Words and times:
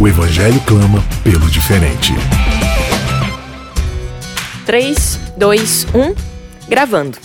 O 0.00 0.06
evangelho 0.06 0.60
clama 0.60 1.02
pelo 1.24 1.50
diferente. 1.50 2.12
3, 4.64 5.20
2, 5.36 5.86
1, 5.92 6.14
gravando. 6.68 7.18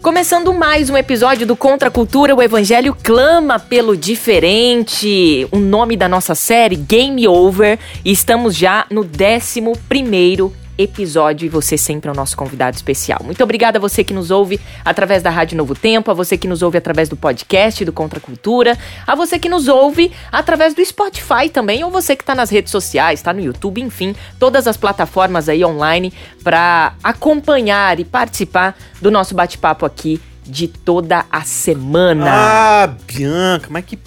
Começando 0.00 0.54
mais 0.54 0.88
um 0.88 0.96
episódio 0.96 1.46
do 1.46 1.54
Contra 1.54 1.88
a 1.88 1.90
Cultura, 1.90 2.34
o 2.34 2.42
Evangelho 2.42 2.96
clama 3.02 3.58
pelo 3.58 3.94
diferente. 3.94 5.46
O 5.52 5.58
nome 5.58 5.94
da 5.94 6.08
nossa 6.08 6.34
série, 6.34 6.76
Game 6.76 7.28
Over. 7.28 7.78
E 8.02 8.12
estamos 8.12 8.56
já 8.56 8.86
no 8.90 9.02
11 9.02 9.78
primeiro 9.86 10.50
episódio 10.78 11.46
e 11.46 11.48
você 11.48 11.76
sempre 11.78 12.08
é 12.08 12.12
o 12.12 12.14
nosso 12.14 12.36
convidado 12.36 12.76
especial. 12.76 13.20
Muito 13.24 13.42
obrigada 13.42 13.78
a 13.78 13.80
você 13.80 14.04
que 14.04 14.12
nos 14.12 14.30
ouve 14.30 14.60
através 14.84 15.22
da 15.22 15.30
Rádio 15.30 15.56
Novo 15.56 15.74
Tempo, 15.74 16.10
a 16.10 16.14
você 16.14 16.36
que 16.36 16.48
nos 16.48 16.62
ouve 16.62 16.78
através 16.78 17.08
do 17.08 17.16
podcast 17.16 17.84
do 17.84 17.92
Contra 17.92 18.20
Cultura, 18.20 18.76
a 19.06 19.14
você 19.14 19.38
que 19.38 19.48
nos 19.48 19.68
ouve 19.68 20.12
através 20.30 20.74
do 20.74 20.84
Spotify 20.84 21.48
também, 21.52 21.82
ou 21.84 21.90
você 21.90 22.14
que 22.14 22.22
está 22.22 22.34
nas 22.34 22.50
redes 22.50 22.70
sociais, 22.70 23.20
está 23.20 23.32
no 23.32 23.40
YouTube, 23.40 23.80
enfim, 23.80 24.14
todas 24.38 24.66
as 24.66 24.76
plataformas 24.76 25.48
aí 25.48 25.64
online 25.64 26.12
para 26.42 26.94
acompanhar 27.02 27.98
e 27.98 28.04
participar 28.04 28.76
do 29.00 29.10
nosso 29.10 29.34
bate-papo 29.34 29.86
aqui 29.86 30.20
de 30.44 30.68
toda 30.68 31.24
a 31.30 31.42
semana. 31.42 32.26
Ah, 32.28 32.86
Bianca, 33.06 33.66
mas 33.70 33.84
que 33.84 33.98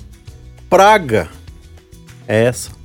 praga 0.70 1.28
é 2.28 2.46
essa? 2.46 2.79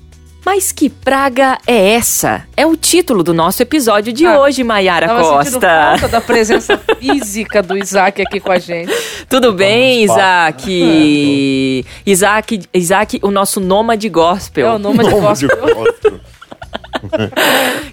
Mas 0.45 0.73
que 0.73 0.91
praga 0.91 1.59
é 1.67 1.93
essa? 1.95 2.47
É 2.57 2.67
o 2.67 2.77
título 2.77 3.23
do 3.23 3.33
nosso 3.33 3.63
episódio 3.63 4.13
de 4.13 4.27
Ah, 4.27 4.41
hoje, 4.41 4.63
Maiara 4.63 5.07
Tava 5.07 5.21
Costa. 5.23 5.45
sentindo 5.45 5.61
falta 5.61 6.09
da 6.09 6.21
presença 6.21 6.79
física 7.01 7.63
do 7.63 7.77
Isaac 7.79 8.21
aqui 8.21 8.41
com 8.41 8.53
a 8.53 8.59
gente. 8.59 8.93
Tudo 9.29 9.53
bem, 9.55 10.07
Vamos 10.07 10.21
falar. 10.23 10.51
Isaac? 10.51 11.87
Isaac? 12.07 12.61
Isaac, 12.75 13.19
o 13.23 13.31
nosso 13.31 13.59
nômade 13.59 14.09
gospel. 14.11 14.67
É 14.67 14.75
o 14.75 14.79
nome 14.79 14.99
de 15.05 15.11
Nome 15.11 15.35
de 15.35 15.47
gospel. 15.47 16.21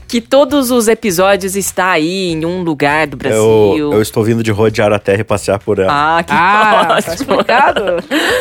Que 0.07 0.19
todos 0.19 0.71
os 0.71 0.87
episódios 0.89 1.55
está 1.55 1.91
aí 1.91 2.31
em 2.33 2.45
um 2.45 2.61
lugar 2.63 3.07
do 3.07 3.15
Brasil. 3.15 3.77
Eu, 3.77 3.93
eu 3.93 4.01
estou 4.01 4.23
vindo 4.23 4.43
de 4.43 4.51
rodear 4.51 4.91
a 4.91 4.99
terra 4.99 5.21
e 5.21 5.23
passear 5.23 5.57
por 5.59 5.79
ela. 5.79 6.17
Ah, 6.17 6.23
que 6.23 6.33
Ah, 6.33 6.85
tá 6.87 6.95
ótimo. 6.97 7.13
explicado? 7.13 7.81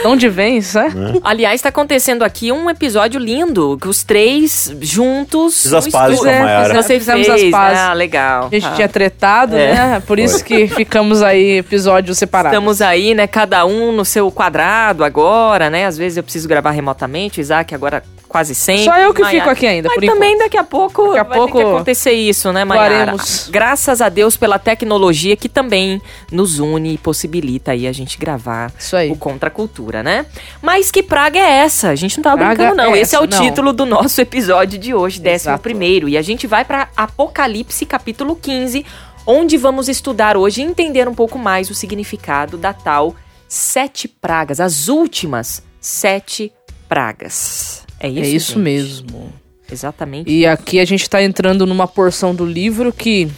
De 0.02 0.06
onde 0.08 0.28
vem 0.28 0.56
isso, 0.58 0.78
é? 0.78 0.88
Aliás, 1.22 1.54
está 1.56 1.68
acontecendo 1.68 2.24
aqui 2.24 2.50
um 2.50 2.68
episódio 2.68 3.20
lindo, 3.20 3.78
que 3.80 3.86
os 3.88 4.02
três 4.02 4.74
juntos. 4.80 5.62
Fiz 5.62 5.72
as 5.72 5.86
no 5.86 5.92
pazes 5.92 6.14
estúdio. 6.16 6.34
com 6.34 6.40
a 6.40 6.44
Mayara. 6.44 6.82
Você 6.82 6.98
Fizemos 6.98 7.26
fez, 7.26 7.44
as 7.44 7.50
pazes. 7.50 7.78
Ah, 7.78 7.92
legal. 7.92 8.46
A 8.46 8.54
gente 8.54 8.62
Tá. 8.68 8.74
tinha 8.74 8.88
tretado, 8.88 9.56
É. 9.56 9.72
né? 9.74 10.02
Por 10.06 10.18
isso 10.18 10.38
Foi. 10.40 10.46
que 10.48 10.66
ficamos 10.68 11.22
aí 11.22 11.58
episódios 11.58 12.18
separados. 12.18 12.56
Estamos 12.56 12.82
aí, 12.82 13.14
né? 13.14 13.26
Cada 13.28 13.64
um 13.64 13.92
no 13.92 14.04
seu 14.04 14.30
quadrado 14.32 15.04
agora, 15.04 15.70
né? 15.70 15.86
Às 15.86 15.96
vezes 15.96 16.16
eu 16.16 16.22
preciso 16.24 16.48
gravar 16.48 16.72
remotamente, 16.72 17.38
o 17.38 17.40
Isaac 17.40 17.72
agora 17.74 18.02
quase 18.30 18.54
sempre. 18.54 18.84
Só 18.84 18.96
eu 18.96 19.12
que 19.12 19.20
Maiara- 19.22 19.40
fico 19.40 19.50
aqui 19.50 19.66
ainda, 19.66 19.88
Mas 19.88 19.96
por 19.98 20.06
também 20.06 20.38
daqui 20.38 20.56
a 20.56 20.62
pouco 20.62 21.06
Daqui 21.08 21.18
a 21.18 21.22
vai 21.24 21.36
pouco 21.38 21.58
ter 21.58 21.64
que 21.64 21.70
acontecer 21.70 22.12
isso, 22.12 22.52
né, 22.52 22.64
Mayara? 22.64 23.16
Graças 23.50 24.00
a 24.00 24.08
Deus 24.08 24.36
pela 24.36 24.56
tecnologia 24.56 25.36
que 25.36 25.48
também 25.48 26.00
nos 26.30 26.60
une 26.60 26.94
e 26.94 26.98
possibilita 26.98 27.72
aí 27.72 27.88
a 27.88 27.92
gente 27.92 28.16
gravar 28.16 28.72
o 29.10 29.16
Contra 29.16 29.48
a 29.48 29.50
Cultura, 29.50 30.00
né? 30.02 30.24
Mas 30.62 30.92
que 30.92 31.02
praga 31.02 31.38
é 31.40 31.58
essa? 31.64 31.88
A 31.88 31.96
gente 31.96 32.18
não 32.18 32.22
tava 32.24 32.36
Praga 32.38 32.54
brincando, 32.66 32.76
não. 32.88 32.94
é 32.94 33.00
Esse 33.00 33.16
é 33.16 33.20
o 33.20 33.24
essa, 33.24 33.36
não. 33.36 33.42
título 33.48 33.72
do 33.72 33.84
nosso 33.84 34.20
episódio 34.20 34.78
de 34.78 34.94
hoje, 34.94 35.18
décimo 35.20 35.50
Exato. 35.50 35.62
primeiro. 35.62 36.08
E 36.08 36.16
a 36.16 36.22
gente 36.22 36.46
vai 36.46 36.64
para 36.64 36.88
Apocalipse, 36.96 37.84
capítulo 37.84 38.36
15, 38.36 38.86
onde 39.26 39.56
vamos 39.56 39.88
estudar 39.88 40.36
hoje 40.36 40.62
e 40.62 40.64
entender 40.64 41.08
um 41.08 41.14
pouco 41.14 41.36
mais 41.38 41.68
o 41.68 41.74
significado 41.74 42.56
da 42.56 42.72
tal 42.72 43.14
sete 43.48 44.06
pragas, 44.06 44.60
as 44.60 44.86
últimas 44.88 45.62
sete 45.80 46.52
pragas. 46.88 47.69
É 48.00 48.08
isso, 48.08 48.20
é 48.20 48.28
isso 48.28 48.52
gente? 48.54 48.62
mesmo. 48.62 49.32
Exatamente. 49.70 50.28
E 50.30 50.46
aqui 50.46 50.80
a 50.80 50.84
gente 50.84 51.08
tá 51.08 51.22
entrando 51.22 51.64
numa 51.66 51.86
porção 51.86 52.34
do 52.34 52.44
livro 52.44 52.92
que 52.92 53.30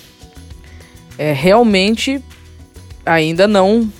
é 1.18 1.32
realmente 1.32 2.22
ainda 3.04 3.46
não 3.46 3.90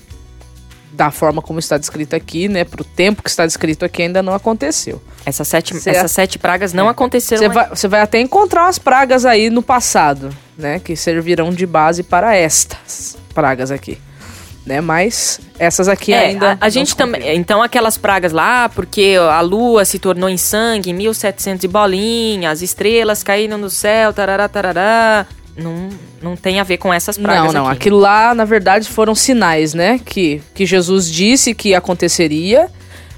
da 0.93 1.11
forma 1.11 1.41
como 1.41 1.59
está 1.59 1.78
descrito 1.78 2.15
aqui, 2.15 2.49
né, 2.49 2.65
pro 2.65 2.84
tempo 2.84 3.22
que 3.22 3.31
está 3.31 3.47
descrito 3.47 3.84
aqui 3.84 4.03
ainda 4.03 4.22
não 4.22 4.34
aconteceu. 4.34 5.03
Essas 5.25 5.49
sete, 5.49 5.75
Cê- 5.81 5.91
essas 5.91 6.12
sete 6.12 6.39
pragas 6.39 6.72
não 6.72 6.89
aconteceram 6.89 7.43
Você 7.43 7.49
vai, 7.49 7.69
você 7.69 7.89
vai 7.89 8.01
até 8.01 8.21
encontrar 8.21 8.65
umas 8.65 8.78
pragas 8.78 9.25
aí 9.25 9.49
no 9.49 9.62
passado, 9.62 10.31
né? 10.56 10.78
Que 10.81 10.95
servirão 10.95 11.51
de 11.51 11.67
base 11.67 12.03
para 12.03 12.37
estas 12.37 13.17
pragas 13.34 13.71
aqui. 13.71 13.99
Né? 14.65 14.81
Mas 14.81 15.41
essas 15.59 15.89
aqui 15.89 16.12
É, 16.12 16.27
ainda. 16.27 16.53
a, 16.61 16.67
a 16.67 16.69
gente 16.69 16.95
também. 16.97 17.37
Então, 17.37 17.62
aquelas 17.62 17.99
pragas 17.99 18.33
lá, 18.33 18.69
porque 18.69 19.17
a 19.19 19.41
lua 19.41 19.84
se 19.84 19.99
tornou 19.99 20.28
em 20.28 20.37
sangue 20.37 20.91
em 20.91 20.95
1700 20.95 21.65
e 21.65 21.69
bolinha, 21.69 22.50
as 22.50 22.62
estrelas 22.62 23.22
caíram 23.22 23.59
no 23.59 23.69
céu, 23.69 24.12
tarará, 24.12 24.49
tarará. 24.49 25.27
Não, 25.56 25.89
não 26.22 26.37
tem 26.37 26.61
a 26.61 26.62
ver 26.62 26.78
com 26.78 26.95
essas 26.95 27.19
pragas. 27.19 27.53
Não, 27.53 27.62
não. 27.65 27.67
aqui. 27.69 27.77
Aquilo 27.78 27.99
lá, 27.99 28.34
na 28.34 28.45
verdade, 28.45 28.89
foram 28.89 29.15
sinais, 29.15 29.75
né? 29.75 30.01
Que, 30.03 30.41
que 30.55 30.65
Jesus 30.65 31.11
disse 31.11 31.55
que 31.55 31.75
aconteceria 31.75 32.71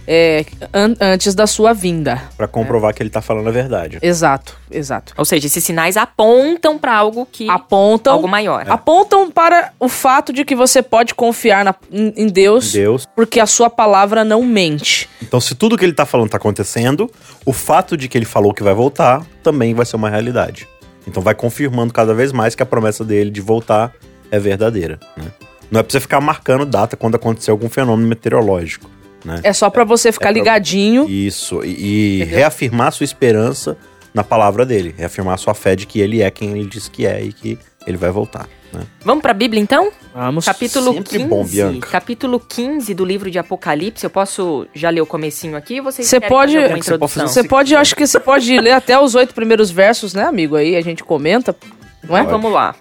é, 0.07 0.45
an- 0.73 0.97
antes 1.01 1.35
da 1.35 1.47
sua 1.47 1.73
vinda. 1.73 2.23
Pra 2.37 2.47
comprovar 2.49 2.93
que 2.95 3.03
ele 3.03 3.11
tá 3.11 3.21
falando 3.23 3.49
a 3.49 3.51
verdade. 3.53 3.99
Exato, 4.03 4.57
exato. 4.71 5.13
Ou 5.17 5.25
seja, 5.25 5.47
esses 5.47 5.63
sinais 5.65 5.97
apontam 5.97 6.79
para 6.79 6.95
algo 6.95 7.27
que. 7.31 7.49
Apontam, 7.49 8.13
algo 8.15 8.29
maior. 8.29 8.65
apontam 8.69 9.31
para 9.31 9.73
o 9.81 9.89
fato 9.89 10.33
de 10.33 10.45
que 10.45 10.55
você 10.55 10.83
pode 10.83 11.15
confiar 11.15 11.65
na- 11.65 11.75
em, 11.91 12.13
em 12.17 12.27
Deus, 12.27 12.73
Deus. 12.73 13.07
porque 13.17 13.41
a 13.41 13.47
sua 13.47 13.71
palavra 13.71 14.25
não 14.25 14.43
mente. 14.43 15.09
Então, 15.23 15.41
se 15.41 15.55
tudo 15.55 15.77
que 15.77 15.85
ele 15.85 15.93
tá 15.95 16.05
falando 16.07 16.29
tá 16.31 16.37
acontecendo, 16.37 17.11
o 17.47 17.53
fato 17.53 17.97
de 17.97 18.09
que 18.09 18.19
ele 18.19 18.25
falou 18.27 18.53
que 18.53 18.63
vai 18.63 18.75
voltar 18.75 19.25
também 19.43 19.75
vai 19.75 19.87
ser 19.87 19.97
uma 19.97 20.11
realidade. 20.11 20.69
Então, 21.07 21.23
vai 21.23 21.35
confirmando 21.35 21.93
cada 21.93 22.15
vez 22.15 22.33
mais 22.33 22.55
que 22.55 22.63
a 22.63 22.67
promessa 22.67 23.05
dele 23.05 23.31
de 23.31 23.41
voltar 23.41 23.93
é 24.31 24.39
verdadeira. 24.39 24.99
né? 25.17 25.25
Não 25.71 25.81
é 25.81 25.83
pra 25.83 25.91
você 25.93 26.01
ficar 26.01 26.21
marcando 26.21 26.65
data 26.65 26.97
quando 26.97 27.15
acontecer 27.17 27.51
algum 27.51 27.69
fenômeno 27.69 28.09
meteorológico. 28.09 28.89
Né? 29.25 29.41
É 29.43 29.53
só 29.53 29.71
pra 29.71 29.85
você 29.85 30.13
ficar 30.13 30.27
pra- 30.27 30.33
ligadinho. 30.33 31.09
Isso, 31.09 31.65
e, 31.65 32.21
e 32.21 32.25
reafirmar 32.25 32.93
sua 32.93 33.05
esperança 33.05 33.77
na 34.13 34.23
palavra 34.23 34.67
dele. 34.67 34.95
Reafirmar 34.97 35.39
sua 35.39 35.55
fé 35.55 35.75
de 35.75 35.87
que 35.87 36.01
ele 36.01 36.21
é 36.23 36.31
quem 36.31 36.51
ele 36.51 36.67
diz 36.69 36.89
que 36.89 37.07
é 37.07 37.23
e 37.23 37.33
que 37.33 37.59
ele 37.87 37.97
vai 37.97 38.11
voltar. 38.11 38.49
Né? 38.73 38.83
Vamos 39.05 39.23
para 39.23 39.31
a 39.31 39.35
Bíblia 39.35 39.63
então? 39.63 39.91
Vamos. 40.15 40.45
Capítulo 40.45 40.93
Sempre 40.93 41.19
15. 41.19 41.25
bom, 41.29 41.45
Bianca. 41.45 41.89
Capítulo 41.89 42.39
15 42.41 42.93
do 42.93 43.05
livro 43.05 43.31
de 43.31 43.39
Apocalipse. 43.39 44.05
Eu 44.05 44.11
posso 44.11 44.67
já 44.75 44.91
ler 44.91 45.01
o 45.01 45.07
comecinho 45.07 45.57
aqui? 45.57 45.81
Vocês 45.81 46.07
Você 46.09 46.21
pode- 46.21 46.53
fazer 46.55 46.65
alguma 46.65 46.79
É 46.79 46.83
você 46.83 46.91
pode 46.91 46.95
introdução? 46.97 47.23
fazer 47.29 47.43
Você 47.43 47.49
pode, 47.49 47.73
eu 47.75 47.79
acho 47.81 47.95
que 47.97 48.07
você 48.07 48.21
pode 48.21 48.59
ler 48.61 48.73
até 48.77 48.99
os 48.99 49.15
oito 49.15 49.33
primeiros 49.35 49.71
versos, 49.71 50.13
né, 50.13 50.25
amigo? 50.25 50.57
Aí 50.57 50.77
a 50.77 50.81
gente 50.83 51.03
comenta, 51.05 51.55
não 52.03 52.17
é? 52.17 52.21
Então 52.21 52.33
vamos 52.33 52.53
lá. 52.53 52.75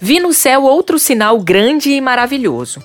Vi 0.00 0.20
no 0.20 0.32
céu 0.32 0.62
outro 0.64 0.98
sinal 0.98 1.38
grande 1.40 1.90
e 1.90 2.00
maravilhoso. 2.00 2.82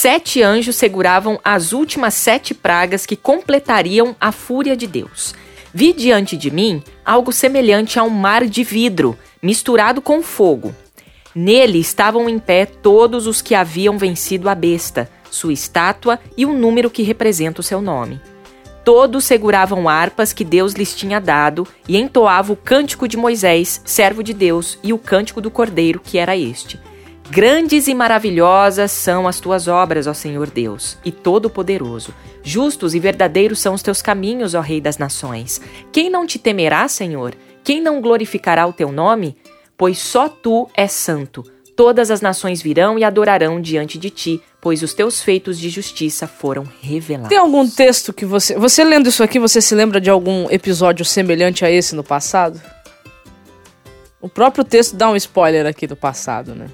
Sete 0.00 0.44
anjos 0.44 0.76
seguravam 0.76 1.40
as 1.42 1.72
últimas 1.72 2.14
sete 2.14 2.54
pragas 2.54 3.04
que 3.04 3.16
completariam 3.16 4.14
a 4.20 4.30
fúria 4.30 4.76
de 4.76 4.86
Deus. 4.86 5.34
Vi 5.74 5.92
diante 5.92 6.36
de 6.36 6.52
mim 6.52 6.84
algo 7.04 7.32
semelhante 7.32 7.98
a 7.98 8.04
um 8.04 8.08
mar 8.08 8.46
de 8.46 8.62
vidro, 8.62 9.18
misturado 9.42 10.00
com 10.00 10.22
fogo. 10.22 10.72
Nele 11.34 11.80
estavam 11.80 12.28
em 12.28 12.38
pé 12.38 12.64
todos 12.64 13.26
os 13.26 13.42
que 13.42 13.56
haviam 13.56 13.98
vencido 13.98 14.48
a 14.48 14.54
besta, 14.54 15.10
sua 15.32 15.52
estátua 15.52 16.20
e 16.36 16.46
o 16.46 16.52
número 16.52 16.90
que 16.90 17.02
representa 17.02 17.60
o 17.60 17.64
seu 17.64 17.82
nome. 17.82 18.20
Todos 18.84 19.24
seguravam 19.24 19.88
harpas 19.88 20.32
que 20.32 20.44
Deus 20.44 20.74
lhes 20.74 20.94
tinha 20.94 21.20
dado 21.20 21.66
e 21.88 21.98
entoavam 21.98 22.54
o 22.54 22.56
cântico 22.56 23.08
de 23.08 23.16
Moisés, 23.16 23.82
servo 23.84 24.22
de 24.22 24.32
Deus, 24.32 24.78
e 24.80 24.92
o 24.92 24.98
cântico 24.98 25.40
do 25.40 25.50
Cordeiro, 25.50 25.98
que 25.98 26.18
era 26.18 26.36
este. 26.36 26.78
Grandes 27.30 27.86
e 27.88 27.94
maravilhosas 27.94 28.90
são 28.90 29.28
as 29.28 29.38
tuas 29.38 29.68
obras, 29.68 30.06
ó 30.06 30.14
Senhor 30.14 30.48
Deus, 30.50 30.96
e 31.04 31.12
Todo-Poderoso. 31.12 32.14
Justos 32.42 32.94
e 32.94 32.98
verdadeiros 32.98 33.58
são 33.58 33.74
os 33.74 33.82
teus 33.82 34.00
caminhos, 34.00 34.54
ó 34.54 34.60
Rei 34.60 34.80
das 34.80 34.96
Nações. 34.96 35.60
Quem 35.92 36.08
não 36.08 36.26
te 36.26 36.38
temerá, 36.38 36.88
Senhor? 36.88 37.34
Quem 37.62 37.82
não 37.82 38.00
glorificará 38.00 38.66
o 38.66 38.72
teu 38.72 38.90
nome? 38.90 39.36
Pois 39.76 39.98
só 39.98 40.28
tu 40.28 40.68
és 40.74 40.90
santo. 40.90 41.44
todas 41.78 42.10
as 42.10 42.20
nações 42.20 42.60
virão 42.60 42.98
e 42.98 43.04
adorarão 43.04 43.60
diante 43.60 43.98
de 43.98 44.10
ti, 44.10 44.42
pois 44.60 44.82
os 44.82 44.92
teus 44.92 45.22
feitos 45.22 45.56
de 45.56 45.70
justiça 45.70 46.26
foram 46.26 46.64
revelados. 46.82 47.28
Tem 47.28 47.38
algum 47.38 47.70
texto 47.70 48.12
que 48.12 48.26
você. 48.26 48.58
Você 48.58 48.82
lendo 48.82 49.08
isso 49.08 49.22
aqui, 49.22 49.38
você 49.38 49.60
se 49.60 49.76
lembra 49.76 50.00
de 50.00 50.10
algum 50.10 50.50
episódio 50.50 51.04
semelhante 51.04 51.64
a 51.64 51.70
esse 51.70 51.94
no 51.94 52.02
passado? 52.02 52.60
O 54.20 54.28
próprio 54.28 54.64
texto 54.64 54.96
dá 54.96 55.08
um 55.08 55.14
spoiler 55.14 55.66
aqui 55.66 55.86
do 55.86 55.94
passado, 55.94 56.52
né? 56.52 56.66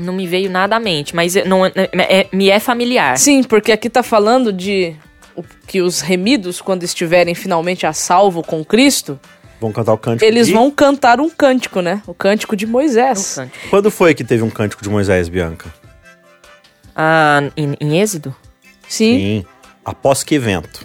Não 0.00 0.12
me 0.12 0.26
veio 0.26 0.50
nada 0.50 0.76
à 0.76 0.80
mente, 0.80 1.14
mas 1.14 1.34
não, 1.46 1.64
é, 1.66 1.72
é- 1.92 2.26
me 2.32 2.48
é 2.50 2.58
familiar. 2.60 3.16
Sim, 3.18 3.42
porque 3.42 3.72
aqui 3.72 3.88
tá 3.90 4.02
falando 4.02 4.52
de 4.52 4.94
o- 5.34 5.42
que 5.66 5.80
os 5.82 6.00
remidos, 6.00 6.60
quando 6.60 6.82
estiverem 6.84 7.34
finalmente 7.34 7.86
a 7.86 7.92
salvo 7.92 8.42
com 8.42 8.64
Cristo, 8.64 9.18
Vão 9.60 9.72
cantar 9.72 9.94
o 9.94 9.98
cântico 9.98 10.24
eles 10.24 10.48
de- 10.48 10.52
vão 10.52 10.70
cantar 10.70 11.18
um 11.18 11.30
cântico, 11.30 11.80
né? 11.80 12.02
O 12.06 12.12
cântico 12.12 12.54
de 12.54 12.66
Moisés. 12.66 13.36
Canto. 13.36 13.52
Quando 13.70 13.90
foi 13.90 14.14
que 14.14 14.22
teve 14.22 14.42
um 14.42 14.50
cântico 14.50 14.82
de 14.82 14.90
Moisés, 14.90 15.28
Bianca? 15.30 15.72
Ah, 16.94 17.42
em, 17.56 17.74
em 17.80 18.00
Êxodo? 18.00 18.34
Sim. 18.88 19.18
Sim. 19.18 19.46
Após 19.84 20.22
que 20.22 20.34
evento? 20.34 20.84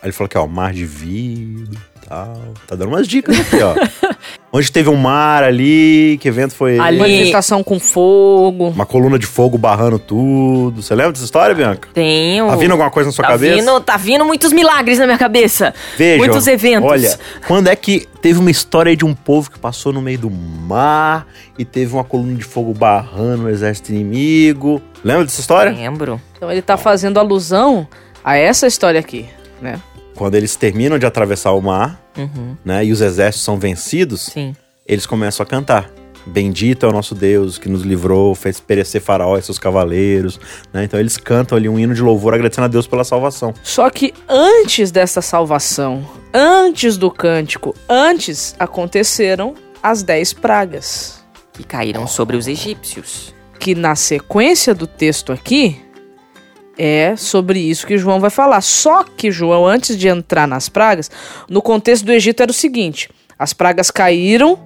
Aí 0.00 0.04
ele 0.04 0.12
falou 0.12 0.28
que, 0.28 0.38
ó, 0.38 0.46
mar 0.46 0.72
de 0.72 0.84
vidro 0.86 1.74
e 1.74 1.78
tal. 2.08 2.40
Tá 2.66 2.74
dando 2.74 2.88
umas 2.88 3.06
dicas 3.06 3.38
aqui, 3.38 3.62
ó. 3.62 3.74
Onde 4.50 4.72
teve 4.72 4.88
um 4.88 4.96
mar 4.96 5.44
ali, 5.44 6.16
que 6.22 6.26
evento 6.26 6.54
foi? 6.54 6.78
Ali. 6.78 6.98
Manifestação 6.98 7.62
com 7.62 7.78
fogo. 7.78 8.68
Uma 8.68 8.86
coluna 8.86 9.18
de 9.18 9.26
fogo 9.26 9.58
barrando 9.58 9.98
tudo. 9.98 10.82
Você 10.82 10.94
lembra 10.94 11.12
dessa 11.12 11.26
história, 11.26 11.54
Bianca? 11.54 11.88
Tenho. 11.92 12.48
Tá 12.48 12.56
vindo 12.56 12.70
alguma 12.70 12.90
coisa 12.90 13.08
na 13.08 13.12
sua 13.12 13.24
tá 13.24 13.32
cabeça? 13.32 13.56
Vindo, 13.56 13.80
tá 13.80 13.96
vindo 13.98 14.24
muitos 14.24 14.52
milagres 14.52 14.98
na 14.98 15.04
minha 15.04 15.18
cabeça. 15.18 15.74
Veja, 15.98 16.16
Muitos 16.16 16.46
eventos. 16.46 16.90
Olha, 16.90 17.18
quando 17.46 17.68
é 17.68 17.76
que 17.76 18.08
teve 18.22 18.38
uma 18.38 18.50
história 18.50 18.88
aí 18.88 18.96
de 18.96 19.04
um 19.04 19.14
povo 19.14 19.50
que 19.50 19.58
passou 19.58 19.92
no 19.92 20.00
meio 20.00 20.18
do 20.18 20.30
mar 20.30 21.26
e 21.58 21.64
teve 21.64 21.92
uma 21.92 22.04
coluna 22.04 22.34
de 22.34 22.44
fogo 22.44 22.72
barrando 22.72 23.44
o 23.44 23.48
exército 23.50 23.92
inimigo? 23.92 24.80
Lembra 25.04 25.26
dessa 25.26 25.40
história? 25.40 25.72
Lembro. 25.72 26.18
Então 26.36 26.50
ele 26.50 26.62
tá 26.62 26.78
fazendo 26.78 27.20
alusão 27.20 27.86
a 28.24 28.34
essa 28.36 28.66
história 28.66 28.98
aqui, 28.98 29.26
né? 29.60 29.78
Quando 30.18 30.34
eles 30.34 30.56
terminam 30.56 30.98
de 30.98 31.06
atravessar 31.06 31.52
o 31.52 31.60
mar, 31.62 32.02
Uhum, 32.18 32.56
né, 32.64 32.84
e 32.84 32.90
os 32.90 33.00
exércitos 33.00 33.44
são 33.44 33.56
vencidos, 33.56 34.22
sim. 34.34 34.52
eles 34.84 35.06
começam 35.06 35.44
a 35.44 35.46
cantar. 35.46 35.88
Bendito 36.26 36.84
é 36.84 36.88
o 36.88 36.92
nosso 36.92 37.14
Deus 37.14 37.56
que 37.56 37.68
nos 37.68 37.82
livrou, 37.82 38.34
fez 38.34 38.58
perecer 38.58 39.00
faraó 39.00 39.38
e 39.38 39.42
seus 39.42 39.60
cavaleiros, 39.60 40.40
né? 40.72 40.82
Então 40.82 40.98
eles 40.98 41.16
cantam 41.16 41.56
ali 41.56 41.68
um 41.68 41.78
hino 41.78 41.94
de 41.94 42.02
louvor 42.02 42.34
agradecendo 42.34 42.64
a 42.64 42.68
Deus 42.68 42.88
pela 42.88 43.04
salvação. 43.04 43.54
Só 43.62 43.88
que 43.88 44.12
antes 44.28 44.90
dessa 44.90 45.22
salvação, 45.22 46.04
antes 46.34 46.96
do 46.98 47.10
cântico, 47.12 47.72
antes 47.88 48.56
aconteceram 48.58 49.54
as 49.80 50.02
dez 50.02 50.32
pragas. 50.32 51.24
Que 51.52 51.62
caíram 51.62 52.08
sobre 52.08 52.36
os 52.36 52.48
egípcios. 52.48 53.32
Que 53.58 53.74
na 53.74 53.94
sequência 53.94 54.74
do 54.74 54.86
texto 54.88 55.32
aqui 55.32 55.80
é 56.78 57.14
sobre 57.16 57.58
isso 57.58 57.86
que 57.86 57.98
João 57.98 58.20
vai 58.20 58.30
falar. 58.30 58.60
Só 58.60 59.02
que 59.04 59.30
João, 59.30 59.66
antes 59.66 59.96
de 59.98 60.08
entrar 60.08 60.46
nas 60.46 60.68
pragas, 60.68 61.10
no 61.48 61.60
contexto 61.60 62.04
do 62.04 62.12
Egito 62.12 62.42
era 62.42 62.50
o 62.50 62.54
seguinte: 62.54 63.10
as 63.38 63.52
pragas 63.52 63.90
caíram 63.90 64.58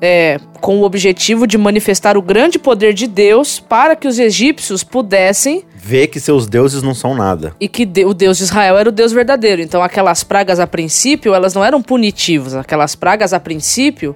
é, 0.00 0.38
com 0.60 0.78
o 0.78 0.84
objetivo 0.84 1.44
de 1.46 1.58
manifestar 1.58 2.16
o 2.16 2.22
grande 2.22 2.56
poder 2.58 2.94
de 2.94 3.06
Deus 3.08 3.58
para 3.58 3.96
que 3.96 4.06
os 4.06 4.16
egípcios 4.18 4.84
pudessem 4.84 5.64
Vê 5.74 6.06
que 6.06 6.20
seus 6.20 6.46
deuses 6.46 6.82
não 6.84 6.94
são 6.94 7.14
nada. 7.16 7.52
e 7.58 7.66
que 7.66 7.84
de- 7.84 8.04
o 8.04 8.12
Deus 8.14 8.36
de 8.38 8.44
Israel 8.44 8.76
era 8.78 8.88
o 8.88 8.92
Deus 8.92 9.10
verdadeiro. 9.10 9.60
Então 9.62 9.82
aquelas 9.82 10.22
pragas 10.22 10.60
a 10.60 10.66
princípio, 10.68 11.34
elas 11.34 11.52
não 11.54 11.64
eram 11.64 11.82
punitivas. 11.82 12.54
Aquelas 12.54 12.94
pragas 12.94 13.32
a 13.32 13.40
princípio 13.40 14.14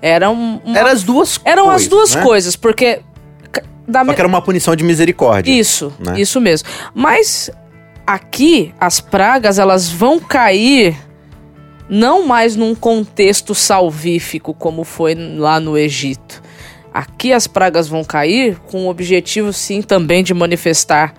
eram 0.00 0.32
uma- 0.64 0.78
Eram 0.78 0.88
as 0.90 1.02
duas 1.02 1.40
eram 1.44 1.64
coisas, 1.64 1.82
as 1.82 1.88
duas 1.88 2.14
né? 2.14 2.22
coisas, 2.22 2.56
porque 2.56 3.00
da 3.88 4.04
Só 4.04 4.12
que 4.12 4.20
era 4.20 4.28
uma 4.28 4.42
punição 4.42 4.76
de 4.76 4.84
misericórdia. 4.84 5.50
isso, 5.50 5.92
né? 5.98 6.20
isso 6.20 6.40
mesmo. 6.40 6.68
Mas 6.94 7.50
aqui 8.06 8.74
as 8.78 9.00
pragas 9.00 9.58
elas 9.58 9.88
vão 9.88 10.20
cair 10.20 10.96
não 11.88 12.26
mais 12.26 12.54
num 12.54 12.74
contexto 12.74 13.54
salvífico 13.54 14.52
como 14.52 14.84
foi 14.84 15.14
lá 15.14 15.58
no 15.58 15.76
Egito. 15.76 16.42
Aqui 16.92 17.32
as 17.32 17.46
pragas 17.46 17.88
vão 17.88 18.04
cair 18.04 18.58
com 18.70 18.86
o 18.86 18.90
objetivo 18.90 19.52
sim 19.52 19.80
também 19.80 20.22
de 20.22 20.34
manifestar 20.34 21.14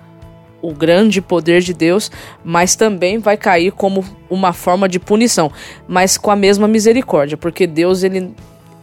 o 0.62 0.74
grande 0.74 1.22
poder 1.22 1.62
de 1.62 1.72
Deus, 1.72 2.10
mas 2.44 2.74
também 2.76 3.18
vai 3.18 3.36
cair 3.36 3.72
como 3.72 4.04
uma 4.28 4.52
forma 4.52 4.88
de 4.88 4.98
punição, 4.98 5.50
mas 5.88 6.18
com 6.18 6.30
a 6.30 6.36
mesma 6.36 6.68
misericórdia, 6.68 7.36
porque 7.36 7.66
Deus 7.66 8.02
ele 8.02 8.34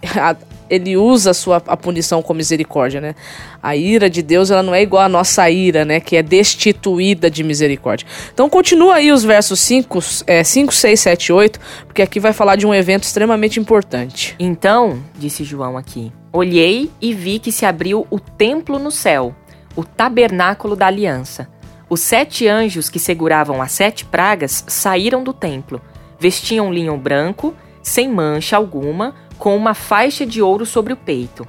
ele 0.70 0.98
usa 0.98 1.32
a 1.32 1.34
sua 1.34 1.62
a 1.68 1.78
punição 1.78 2.22
com 2.22 2.34
misericórdia, 2.34 3.02
né? 3.02 3.16
A 3.62 3.76
ira 3.76 4.10
de 4.10 4.22
Deus 4.22 4.52
ela 4.52 4.64
não 4.64 4.74
é 4.74 4.82
igual 4.82 5.04
à 5.04 5.10
nossa 5.10 5.50
ira, 5.50 5.86
né? 5.86 6.00
Que 6.00 6.16
é 6.16 6.24
destituída 6.24 7.30
de 7.30 7.44
misericórdia. 7.44 8.08
Então 8.34 8.50
continua 8.50 8.96
aí 8.96 9.12
os 9.12 9.24
versos 9.24 9.60
5, 9.60 10.00
é, 10.28 10.44
5 10.44 10.74
6, 10.74 11.00
7 11.00 11.34
8, 11.34 11.60
porque 11.86 12.02
aqui 12.02 12.20
vai 12.20 12.34
falar 12.34 12.56
de 12.56 12.66
um 12.66 12.74
evento 12.74 13.04
extremamente 13.04 13.60
importante. 13.60 14.36
Então, 14.40 15.04
disse 15.18 15.44
João 15.44 15.78
aqui, 15.78 16.12
olhei 16.32 16.92
e 17.02 17.14
vi 17.14 17.40
que 17.40 17.52
se 17.52 17.66
abriu 17.66 18.06
o 18.10 18.20
templo 18.20 18.80
no 18.80 18.92
céu, 18.92 19.36
o 19.76 19.84
tabernáculo 19.84 20.76
da 20.76 20.88
aliança. 20.88 21.48
Os 21.90 22.02
sete 22.02 22.48
anjos 22.48 22.90
que 22.90 23.00
seguravam 23.00 23.62
as 23.62 23.72
sete 23.72 24.04
pragas 24.04 24.64
saíram 24.68 25.24
do 25.24 25.32
templo. 25.32 25.82
Vestiam 26.20 26.74
linho 26.74 26.98
branco, 26.98 27.56
sem 27.82 28.10
mancha 28.10 28.58
alguma, 28.58 29.16
com 29.38 29.56
uma 29.56 29.74
faixa 29.74 30.26
de 30.26 30.42
ouro 30.42 30.66
sobre 30.66 30.94
o 30.94 30.98
peito. 30.98 31.48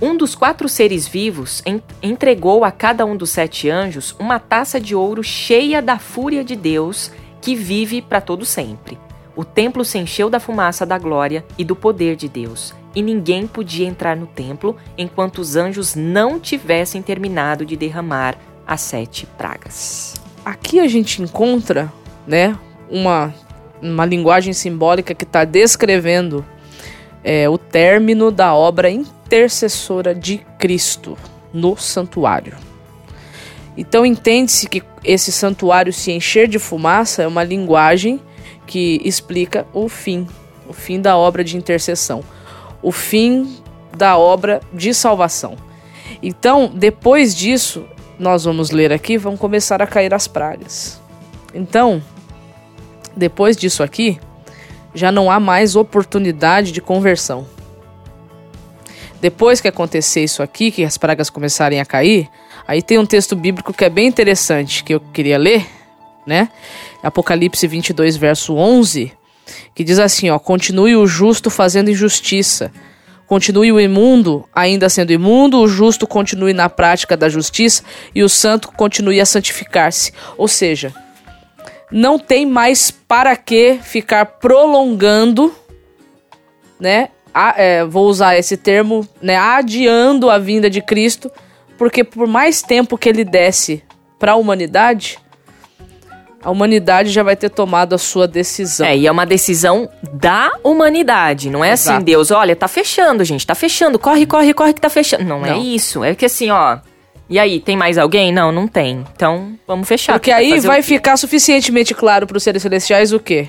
Um 0.00 0.16
dos 0.16 0.34
quatro 0.34 0.68
seres 0.68 1.08
vivos 1.08 1.62
en- 1.64 1.80
entregou 2.02 2.64
a 2.64 2.70
cada 2.70 3.06
um 3.06 3.16
dos 3.16 3.30
sete 3.30 3.70
anjos 3.70 4.14
uma 4.18 4.38
taça 4.38 4.78
de 4.78 4.94
ouro 4.94 5.22
cheia 5.22 5.80
da 5.80 5.98
fúria 5.98 6.44
de 6.44 6.54
Deus, 6.54 7.10
que 7.40 7.54
vive 7.54 8.02
para 8.02 8.20
todo 8.20 8.44
sempre. 8.44 8.98
O 9.34 9.44
templo 9.44 9.84
se 9.84 9.98
encheu 9.98 10.28
da 10.28 10.40
fumaça 10.40 10.84
da 10.84 10.98
glória 10.98 11.44
e 11.56 11.64
do 11.64 11.74
poder 11.74 12.16
de 12.16 12.28
Deus, 12.28 12.74
e 12.94 13.02
ninguém 13.02 13.46
podia 13.46 13.86
entrar 13.86 14.16
no 14.16 14.26
templo 14.26 14.76
enquanto 14.98 15.38
os 15.38 15.56
anjos 15.56 15.94
não 15.94 16.40
tivessem 16.40 17.00
terminado 17.02 17.64
de 17.64 17.76
derramar 17.76 18.36
as 18.66 18.80
sete 18.80 19.26
pragas. 19.38 20.14
Aqui 20.44 20.80
a 20.80 20.88
gente 20.88 21.22
encontra, 21.22 21.92
né, 22.26 22.58
uma, 22.90 23.34
uma 23.80 24.04
linguagem 24.04 24.52
simbólica 24.52 25.14
que 25.14 25.24
está 25.24 25.44
descrevendo 25.44 26.44
é, 27.26 27.48
o 27.48 27.58
término 27.58 28.30
da 28.30 28.54
obra 28.54 28.88
intercessora 28.88 30.14
de 30.14 30.38
Cristo 30.60 31.18
no 31.52 31.76
santuário. 31.76 32.56
Então 33.76 34.06
entende-se 34.06 34.68
que 34.68 34.80
esse 35.02 35.32
santuário 35.32 35.92
se 35.92 36.12
encher 36.12 36.46
de 36.46 36.60
fumaça 36.60 37.24
é 37.24 37.26
uma 37.26 37.42
linguagem 37.42 38.20
que 38.64 39.00
explica 39.04 39.66
o 39.74 39.88
fim, 39.88 40.28
o 40.68 40.72
fim 40.72 41.00
da 41.00 41.16
obra 41.16 41.42
de 41.42 41.56
intercessão, 41.56 42.22
o 42.80 42.92
fim 42.92 43.56
da 43.96 44.16
obra 44.16 44.60
de 44.72 44.94
salvação. 44.94 45.56
Então, 46.22 46.70
depois 46.72 47.34
disso, 47.34 47.84
nós 48.18 48.44
vamos 48.44 48.70
ler 48.70 48.92
aqui, 48.92 49.18
vão 49.18 49.36
começar 49.36 49.82
a 49.82 49.86
cair 49.86 50.14
as 50.14 50.28
pragas. 50.28 51.00
Então, 51.52 52.02
depois 53.16 53.56
disso 53.56 53.82
aqui, 53.82 54.18
já 54.96 55.12
não 55.12 55.30
há 55.30 55.38
mais 55.38 55.76
oportunidade 55.76 56.72
de 56.72 56.80
conversão. 56.80 57.46
Depois 59.20 59.60
que 59.60 59.68
acontecer 59.68 60.24
isso 60.24 60.42
aqui, 60.42 60.70
que 60.70 60.84
as 60.84 60.96
pragas 60.96 61.28
começarem 61.28 61.80
a 61.80 61.84
cair, 61.84 62.28
aí 62.66 62.82
tem 62.82 62.98
um 62.98 63.06
texto 63.06 63.36
bíblico 63.36 63.72
que 63.72 63.84
é 63.84 63.90
bem 63.90 64.06
interessante 64.06 64.82
que 64.82 64.94
eu 64.94 65.00
queria 65.00 65.38
ler, 65.38 65.66
né? 66.26 66.48
Apocalipse 67.02 67.66
22, 67.66 68.16
verso 68.16 68.54
11, 68.54 69.12
que 69.74 69.84
diz 69.84 69.98
assim, 69.98 70.30
ó: 70.30 70.38
"Continue 70.38 70.96
o 70.96 71.06
justo 71.06 71.50
fazendo 71.50 71.90
injustiça, 71.90 72.72
continue 73.26 73.72
o 73.72 73.80
imundo 73.80 74.48
ainda 74.54 74.88
sendo 74.88 75.12
imundo, 75.12 75.58
o 75.58 75.68
justo 75.68 76.06
continue 76.06 76.54
na 76.54 76.68
prática 76.68 77.16
da 77.16 77.28
justiça 77.28 77.82
e 78.14 78.22
o 78.22 78.28
santo 78.28 78.68
continue 78.72 79.20
a 79.20 79.26
santificar-se." 79.26 80.12
Ou 80.36 80.48
seja, 80.48 80.94
não 81.90 82.18
tem 82.18 82.44
mais 82.46 82.90
para 82.90 83.36
que 83.36 83.78
ficar 83.82 84.24
prolongando, 84.26 85.54
né? 86.78 87.08
a- 87.32 87.54
é, 87.58 87.84
vou 87.84 88.06
usar 88.06 88.36
esse 88.38 88.56
termo, 88.56 89.06
né? 89.20 89.36
Adiando 89.36 90.30
a 90.30 90.38
vinda 90.38 90.70
de 90.70 90.80
Cristo, 90.80 91.30
porque 91.76 92.02
por 92.02 92.26
mais 92.26 92.62
tempo 92.62 92.96
que 92.96 93.08
ele 93.10 93.24
desse 93.24 93.82
para 94.18 94.32
a 94.32 94.36
humanidade, 94.36 95.18
a 96.42 96.50
humanidade 96.50 97.10
já 97.10 97.22
vai 97.22 97.36
ter 97.36 97.50
tomado 97.50 97.94
a 97.94 97.98
sua 97.98 98.26
decisão. 98.26 98.86
É, 98.86 98.96
e 98.96 99.06
é 99.06 99.12
uma 99.12 99.26
decisão 99.26 99.86
da 100.14 100.50
humanidade. 100.64 101.50
Não 101.50 101.62
é 101.62 101.72
assim, 101.72 101.90
Exato. 101.90 102.04
Deus, 102.06 102.30
olha, 102.30 102.56
tá 102.56 102.68
fechando, 102.68 103.22
gente, 103.24 103.46
tá 103.46 103.54
fechando. 103.54 103.98
Corre, 103.98 104.24
corre, 104.24 104.54
corre 104.54 104.72
que 104.72 104.80
tá 104.80 104.88
fechando. 104.88 105.24
Não, 105.24 105.44
é 105.44 105.50
Não. 105.50 105.62
isso. 105.62 106.02
É 106.02 106.14
que 106.14 106.24
assim, 106.24 106.50
ó. 106.50 106.78
E 107.28 107.38
aí, 107.38 107.58
tem 107.60 107.76
mais 107.76 107.98
alguém? 107.98 108.32
Não, 108.32 108.52
não 108.52 108.68
tem. 108.68 109.04
Então, 109.14 109.58
vamos 109.66 109.88
fechar. 109.88 110.12
Porque 110.14 110.30
aí 110.30 110.50
vai 110.68 110.82
ficar 110.82 111.16
suficientemente 111.16 111.92
claro 111.94 112.26
para 112.26 112.36
os 112.36 112.42
seres 112.42 112.62
celestiais 112.62 113.12
o 113.12 113.18
quê? 113.18 113.48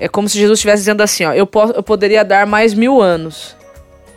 É 0.00 0.08
como 0.08 0.28
se 0.28 0.38
Jesus 0.38 0.58
estivesse 0.58 0.78
dizendo 0.80 1.02
assim, 1.02 1.24
ó, 1.26 1.32
eu, 1.34 1.46
po- 1.46 1.72
eu 1.74 1.82
poderia 1.82 2.24
dar 2.24 2.46
mais 2.46 2.72
mil 2.72 3.00
anos. 3.02 3.54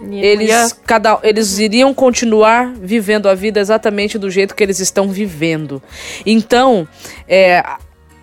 E 0.09 0.19
eles, 0.25 0.49
ia- 0.49 0.67
cada, 0.85 1.19
eles 1.23 1.57
iriam 1.59 1.93
continuar 1.93 2.71
vivendo 2.73 3.27
a 3.27 3.35
vida 3.35 3.59
exatamente 3.59 4.17
do 4.17 4.29
jeito 4.31 4.55
que 4.55 4.63
eles 4.63 4.79
estão 4.79 5.09
vivendo. 5.09 5.81
Então, 6.25 6.87
é, 7.27 7.63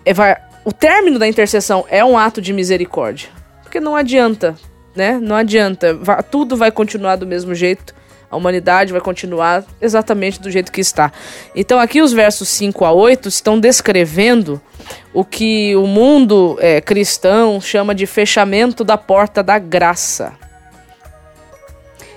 é, 0.03 0.13
vai- 0.13 0.37
o 0.65 0.71
término 0.71 1.19
da 1.19 1.27
intercessão 1.27 1.85
é 1.89 2.03
um 2.03 2.17
ato 2.17 2.41
de 2.41 2.51
misericórdia. 2.53 3.29
Porque 3.61 3.79
não 3.79 3.95
adianta, 3.95 4.55
né? 4.95 5.19
Não 5.21 5.35
adianta. 5.35 5.93
Va- 5.95 6.23
tudo 6.23 6.57
vai 6.57 6.71
continuar 6.71 7.15
do 7.15 7.25
mesmo 7.27 7.53
jeito. 7.53 7.93
A 8.33 8.35
humanidade 8.35 8.91
vai 8.91 8.99
continuar 8.99 9.63
exatamente 9.79 10.41
do 10.41 10.49
jeito 10.49 10.71
que 10.71 10.81
está. 10.81 11.11
Então, 11.55 11.79
aqui 11.79 12.01
os 12.01 12.11
versos 12.11 12.49
5 12.49 12.83
a 12.83 12.91
8 12.91 13.29
estão 13.29 13.59
descrevendo 13.59 14.59
o 15.13 15.23
que 15.23 15.75
o 15.75 15.85
mundo 15.85 16.57
é, 16.59 16.81
cristão 16.81 17.61
chama 17.61 17.93
de 17.93 18.07
fechamento 18.07 18.83
da 18.83 18.97
porta 18.97 19.43
da 19.43 19.59
graça. 19.59 20.33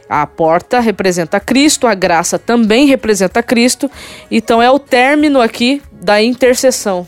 A 0.08 0.26
porta 0.26 0.80
representa 0.80 1.38
Cristo, 1.38 1.86
a 1.86 1.94
graça 1.94 2.38
também 2.38 2.86
representa 2.86 3.42
Cristo. 3.42 3.90
Então 4.30 4.62
é 4.62 4.70
o 4.70 4.78
término 4.78 5.38
aqui 5.38 5.82
da 5.92 6.22
intercessão, 6.22 7.06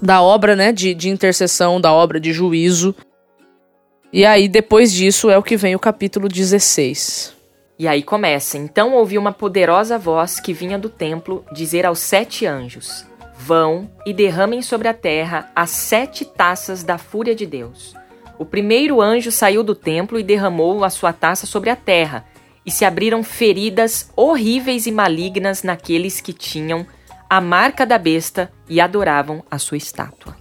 da 0.00 0.22
obra 0.22 0.54
né, 0.54 0.70
de, 0.70 0.94
de 0.94 1.08
intercessão, 1.08 1.80
da 1.80 1.92
obra 1.92 2.20
de 2.20 2.32
juízo. 2.32 2.94
E 4.12 4.24
aí, 4.24 4.46
depois 4.46 4.92
disso, 4.92 5.28
é 5.28 5.36
o 5.36 5.42
que 5.42 5.56
vem 5.56 5.74
o 5.74 5.78
capítulo 5.80 6.28
16. 6.28 7.37
E 7.78 7.86
aí 7.86 8.02
começa. 8.02 8.58
Então 8.58 8.94
ouvi 8.94 9.16
uma 9.16 9.32
poderosa 9.32 9.96
voz 9.96 10.40
que 10.40 10.52
vinha 10.52 10.78
do 10.78 10.88
templo 10.88 11.44
dizer 11.52 11.86
aos 11.86 12.00
sete 12.00 12.44
anjos: 12.44 13.06
Vão 13.38 13.88
e 14.04 14.12
derramem 14.12 14.60
sobre 14.62 14.88
a 14.88 14.94
terra 14.94 15.50
as 15.54 15.70
sete 15.70 16.24
taças 16.24 16.82
da 16.82 16.98
fúria 16.98 17.34
de 17.34 17.46
Deus. 17.46 17.94
O 18.36 18.44
primeiro 18.44 19.00
anjo 19.00 19.30
saiu 19.30 19.62
do 19.62 19.74
templo 19.74 20.18
e 20.18 20.24
derramou 20.24 20.84
a 20.84 20.90
sua 20.90 21.12
taça 21.12 21.46
sobre 21.46 21.70
a 21.70 21.76
terra, 21.76 22.24
e 22.64 22.70
se 22.70 22.84
abriram 22.84 23.22
feridas 23.22 24.10
horríveis 24.14 24.86
e 24.86 24.92
malignas 24.92 25.62
naqueles 25.62 26.20
que 26.20 26.32
tinham 26.32 26.86
a 27.30 27.40
marca 27.40 27.84
da 27.84 27.98
besta 27.98 28.50
e 28.68 28.80
adoravam 28.80 29.42
a 29.50 29.58
sua 29.58 29.76
estátua. 29.76 30.36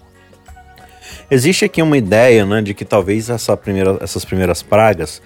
Existe 1.29 1.65
aqui 1.65 1.82
uma 1.82 1.98
ideia, 1.98 2.46
né, 2.46 2.62
de 2.62 2.74
que 2.74 2.86
talvez 2.86 3.29
essa 3.29 3.56
primeira- 3.58 3.98
essas 4.01 4.24
primeiras 4.24 4.62
pragas 4.62 5.22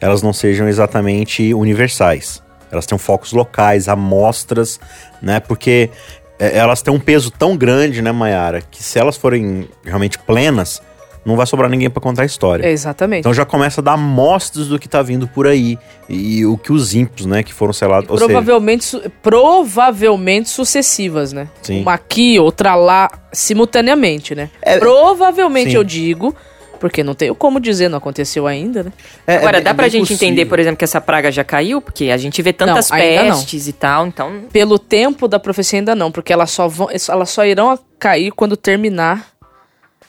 elas 0.00 0.22
não 0.22 0.32
sejam 0.32 0.68
exatamente 0.68 1.52
universais. 1.54 2.42
Elas 2.72 2.86
têm 2.86 2.96
focos 2.98 3.32
locais, 3.32 3.88
amostras, 3.88 4.78
né? 5.20 5.40
Porque 5.40 5.90
é, 6.38 6.56
elas 6.56 6.82
têm 6.82 6.94
um 6.94 7.00
peso 7.00 7.30
tão 7.30 7.56
grande, 7.56 8.00
né, 8.00 8.12
Mayara, 8.12 8.62
que 8.62 8.82
se 8.82 8.98
elas 8.98 9.16
forem 9.16 9.68
realmente 9.84 10.18
plenas, 10.20 10.80
não 11.24 11.36
vai 11.36 11.46
sobrar 11.46 11.68
ninguém 11.68 11.90
para 11.90 12.00
contar 12.00 12.22
a 12.22 12.24
história. 12.24 12.64
É, 12.64 12.70
exatamente. 12.70 13.20
Então 13.20 13.34
já 13.34 13.44
começa 13.44 13.80
a 13.80 13.84
dar 13.84 13.92
amostras 13.92 14.68
do 14.68 14.78
que 14.78 14.88
tá 14.88 15.02
vindo 15.02 15.28
por 15.28 15.46
aí. 15.46 15.78
E, 16.08 16.46
o 16.46 16.56
que 16.56 16.72
os 16.72 16.94
ímpios, 16.94 17.26
né, 17.26 17.42
que 17.42 17.52
foram 17.52 17.72
selados. 17.74 18.08
ou 18.08 18.16
seja, 18.16 18.26
provavelmente, 18.28 18.84
su- 18.84 19.02
provavelmente 19.20 20.48
sucessivas, 20.48 21.32
né? 21.32 21.48
Sim. 21.62 21.82
Uma 21.82 21.94
aqui, 21.94 22.38
outra 22.38 22.74
lá, 22.74 23.10
simultaneamente, 23.32 24.34
né? 24.34 24.48
É- 24.62 24.78
provavelmente 24.78 25.70
Sim. 25.72 25.76
eu 25.76 25.84
digo, 25.84 26.34
porque 26.80 27.04
não 27.04 27.14
tenho 27.14 27.34
como 27.34 27.60
dizer, 27.60 27.88
não 27.88 27.98
aconteceu 27.98 28.46
ainda, 28.46 28.82
né? 28.82 28.92
é- 29.26 29.36
Agora, 29.36 29.58
é 29.58 29.60
dá 29.60 29.72
pra 29.74 29.82
bem 29.84 29.90
gente 29.92 30.00
possível. 30.08 30.26
entender, 30.26 30.46
por 30.46 30.58
exemplo, 30.58 30.78
que 30.78 30.84
essa 30.84 31.00
praga 31.00 31.30
já 31.30 31.44
caiu? 31.44 31.80
Porque 31.80 32.10
a 32.10 32.16
gente 32.16 32.40
vê 32.42 32.52
tantas 32.52 32.90
Não, 32.90 32.96
pestes 32.96 33.68
e 33.68 33.72
tal, 33.72 34.06
então 34.06 34.42
Pelo 34.52 34.78
tempo 34.78 35.28
da 35.28 35.38
profecia 35.38 35.78
ainda 35.78 35.94
não, 35.94 36.10
porque 36.10 36.32
elas 36.32 36.50
só 36.50 36.66
vão, 36.66 36.88
elas 37.08 37.30
só 37.30 37.44
irão 37.44 37.78
cair 37.98 38.32
quando 38.32 38.56
terminar 38.56 39.28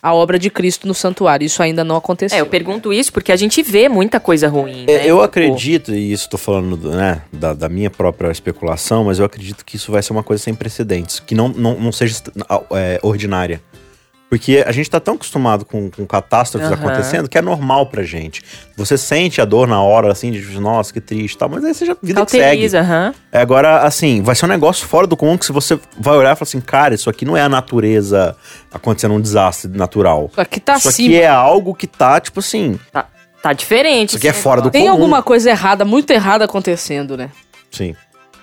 a 0.03 0.15
obra 0.15 0.39
de 0.39 0.49
Cristo 0.49 0.87
no 0.87 0.95
santuário. 0.95 1.45
Isso 1.45 1.61
ainda 1.61 1.83
não 1.83 1.95
aconteceu. 1.95 2.35
É, 2.35 2.41
eu 2.41 2.47
pergunto 2.47 2.91
isso 2.91 3.13
porque 3.13 3.31
a 3.31 3.35
gente 3.35 3.61
vê 3.61 3.87
muita 3.87 4.19
coisa 4.19 4.47
ruim. 4.47 4.85
É, 4.87 4.93
né? 4.97 5.01
Eu 5.03 5.17
Tipo, 5.17 5.21
acredito, 5.21 5.93
e 5.93 6.11
isso 6.11 6.27
tô 6.27 6.39
falando 6.39 6.75
do- 6.75 6.89
né, 6.89 7.21
da, 7.31 7.53
da 7.53 7.69
minha 7.69 7.91
própria 7.91 8.31
especulação, 8.31 9.03
mas 9.03 9.19
eu 9.19 9.25
acredito 9.25 9.63
que 9.63 9.75
isso 9.75 9.91
vai 9.91 10.01
ser 10.01 10.11
uma 10.13 10.23
coisa 10.23 10.41
sem 10.41 10.55
precedentes, 10.55 11.19
que 11.19 11.35
não, 11.35 11.49
não, 11.49 11.79
não 11.79 11.91
seja 11.91 12.15
é, 12.71 12.99
ordinária. 13.03 13.61
Porque 14.31 14.63
a 14.65 14.71
gente 14.71 14.89
tá 14.89 14.97
tão 14.97 15.15
acostumado 15.15 15.65
com, 15.65 15.91
com 15.91 16.05
catástrofes 16.07 16.71
Aham. 16.71 16.79
acontecendo 16.79 17.27
que 17.27 17.37
é 17.37 17.41
normal 17.41 17.87
pra 17.87 18.01
gente. 18.01 18.41
Você 18.77 18.97
sente 18.97 19.41
a 19.41 19.45
dor 19.45 19.67
na 19.67 19.81
hora, 19.83 20.09
assim, 20.09 20.31
de 20.31 20.57
nossa, 20.57 20.93
que 20.93 21.01
triste 21.01 21.33
e 21.35 21.37
tal, 21.37 21.49
mas 21.49 21.65
aí 21.65 21.73
você 21.73 21.85
já 21.85 21.97
vida 22.01 22.23
que 22.25 22.31
segue. 22.31 22.69
Cauteriza. 22.69 23.13
É, 23.29 23.41
Agora, 23.41 23.79
assim, 23.79 24.21
vai 24.21 24.33
ser 24.33 24.45
um 24.45 24.47
negócio 24.47 24.87
fora 24.87 25.05
do 25.05 25.17
comum 25.17 25.37
que 25.37 25.45
se 25.45 25.51
você 25.51 25.77
vai 25.99 26.15
olhar 26.15 26.31
e 26.31 26.35
falar 26.37 26.47
assim, 26.47 26.61
cara, 26.61 26.95
isso 26.95 27.09
aqui 27.09 27.25
não 27.25 27.35
é 27.35 27.41
a 27.41 27.49
natureza 27.49 28.33
acontecendo 28.73 29.15
um 29.15 29.19
desastre 29.19 29.69
natural. 29.69 30.29
Isso 30.31 30.39
aqui 30.39 30.61
tá 30.61 30.77
isso 30.77 30.87
aqui 30.87 31.19
é 31.19 31.27
algo 31.27 31.75
que 31.75 31.85
tá, 31.85 32.17
tipo 32.21 32.39
assim, 32.39 32.79
Tá, 32.89 33.07
tá 33.43 33.51
diferente. 33.51 34.11
isso 34.11 34.17
aqui 34.17 34.29
é 34.29 34.33
fora 34.33 34.61
do. 34.61 34.71
Tem 34.71 34.83
comum. 34.83 34.93
alguma 34.93 35.21
coisa 35.21 35.49
errada, 35.49 35.83
muito 35.83 36.09
errada 36.11 36.45
acontecendo, 36.45 37.17
né? 37.17 37.29
Sim. 37.69 37.97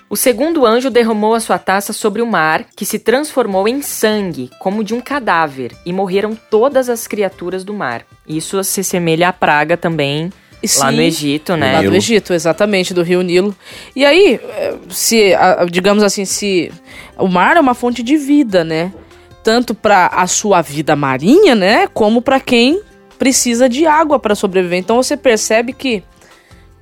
O 0.09 0.15
segundo 0.15 0.65
anjo 0.65 0.89
derramou 0.89 1.35
a 1.35 1.39
sua 1.39 1.59
taça 1.59 1.93
sobre 1.93 2.19
o 2.19 2.25
mar, 2.25 2.65
que 2.75 2.83
se 2.83 2.97
transformou 2.97 3.67
em 3.67 3.79
sangue, 3.83 4.49
como 4.57 4.83
de 4.83 4.95
um 4.95 4.99
cadáver, 4.99 5.71
e 5.85 5.93
morreram 5.93 6.35
todas 6.49 6.89
as 6.89 7.05
criaturas 7.05 7.63
do 7.63 7.75
mar. 7.75 8.03
Isso 8.27 8.61
se 8.63 8.79
assemelha 8.81 9.29
à 9.29 9.33
praga 9.33 9.77
também 9.77 10.33
E 10.63 10.67
lá 10.79 10.89
sim, 10.89 10.95
no 10.95 11.01
Egito, 11.03 11.51
Lá 11.51 11.57
né? 11.57 11.77
Nilo. 11.77 11.91
do 11.91 11.97
Egito, 11.97 12.33
exatamente, 12.33 12.91
do 12.91 13.03
Rio 13.03 13.21
Nilo. 13.21 13.55
E 13.95 14.03
aí, 14.03 14.39
eh, 14.43 14.75
se, 14.89 15.33
digamos 15.69 16.01
assim, 16.01 16.25
se 16.25 16.71
o 17.15 17.27
mar 17.27 17.55
é 17.55 17.59
uma 17.59 17.75
fonte 17.75 18.01
de 18.01 18.17
vida, 18.17 18.63
né? 18.63 18.91
Tanto 19.43 19.75
para 19.75 20.07
a 20.07 20.25
sua 20.25 20.61
vida 20.61 20.95
marinha, 20.95 21.53
né? 21.53 21.87
Como 21.87 22.19
para 22.19 22.39
quem 22.39 22.81
precisa 23.19 23.69
de 23.69 23.85
água 23.85 24.17
para 24.17 24.33
sobreviver. 24.33 24.79
Então 24.79 24.97
você 24.97 25.15
percebe 25.15 25.71
que 25.71 26.03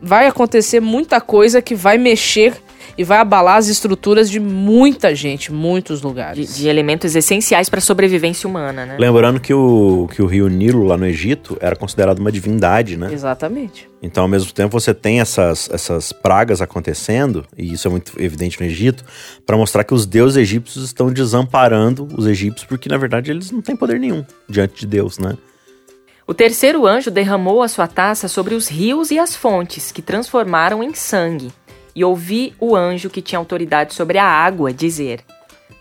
vai 0.01 0.27
acontecer 0.27 0.79
muita 0.79 1.19
coisa 1.19 1.61
que 1.61 1.75
vai 1.75 1.97
mexer 1.97 2.53
e 2.97 3.03
vai 3.03 3.19
abalar 3.19 3.57
as 3.57 3.67
estruturas 3.67 4.29
de 4.29 4.39
muita 4.39 5.13
gente, 5.13 5.51
muitos 5.51 5.99
De, 5.99 6.05
lugares. 6.05 6.57
de 6.57 6.67
elementos 6.67 7.15
essenciais 7.15 7.69
para 7.69 7.79
a 7.79 7.81
sobrevivência 7.81 8.49
humana, 8.49 8.85
né? 8.85 8.97
Lembrando 8.97 9.39
que 9.39 9.53
o, 9.53 10.09
que 10.13 10.21
o 10.21 10.25
rio 10.25 10.47
Nilo, 10.47 10.83
lá 10.83 10.97
no 10.97 11.05
Egito, 11.05 11.57
era 11.61 11.75
considerado 11.75 12.19
uma 12.19 12.31
divindade, 12.31 12.97
né? 12.97 13.13
Exatamente. 13.13 13.87
Então, 14.01 14.23
ao 14.23 14.29
mesmo 14.29 14.51
tempo, 14.51 14.79
você 14.79 14.93
tem 14.93 15.19
essas, 15.19 15.69
essas 15.71 16.11
pragas 16.11 16.61
acontecendo, 16.61 17.45
e 17.57 17.73
isso 17.73 17.87
é 17.87 17.91
muito 17.91 18.13
evidente 18.21 18.59
no 18.59 18.65
Egito, 18.65 19.03
para 19.45 19.57
mostrar 19.57 19.83
que 19.83 19.93
os 19.93 20.05
deuses 20.05 20.37
egípcios 20.37 20.85
estão 20.85 21.11
desamparando 21.11 22.07
os 22.17 22.25
egípcios, 22.25 22.67
porque, 22.67 22.89
na 22.89 22.97
verdade, 22.97 23.31
eles 23.31 23.51
não 23.51 23.61
têm 23.61 23.75
poder 23.75 23.99
nenhum 23.99 24.25
diante 24.49 24.81
de 24.81 24.87
Deus, 24.87 25.17
né? 25.19 25.37
O 26.25 26.33
terceiro 26.33 26.85
anjo 26.85 27.09
derramou 27.09 27.63
a 27.63 27.69
sua 27.69 27.87
taça 27.87 28.27
sobre 28.27 28.53
os 28.53 28.67
rios 28.67 29.11
e 29.11 29.17
as 29.17 29.35
fontes, 29.35 29.93
que 29.93 30.01
transformaram 30.01 30.83
em 30.83 30.93
sangue. 30.93 31.51
E 31.97 32.03
ouvi 32.03 32.53
o 32.59 32.75
anjo 32.75 33.09
que 33.09 33.23
tinha 33.23 33.39
autoridade 33.39 33.91
sobre 33.95 34.19
a 34.19 34.23
água 34.23 34.71
dizer: 34.71 35.25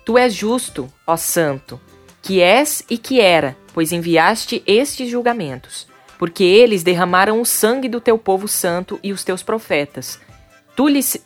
Tu 0.02 0.16
és 0.16 0.32
justo, 0.32 0.90
ó 1.06 1.14
santo, 1.14 1.78
que 2.22 2.40
és 2.40 2.82
e 2.88 2.96
que 2.96 3.20
era, 3.20 3.54
pois 3.74 3.92
enviaste 3.92 4.62
estes 4.66 5.10
julgamentos. 5.10 5.86
Porque 6.18 6.42
eles 6.42 6.82
derramaram 6.82 7.38
o 7.38 7.44
sangue 7.44 7.86
do 7.86 8.00
teu 8.00 8.16
povo 8.16 8.48
santo 8.48 8.98
e 9.02 9.12
os 9.12 9.22
teus 9.24 9.42
profetas. 9.42 10.18
Tu 10.74 10.88
lhes 10.88 11.22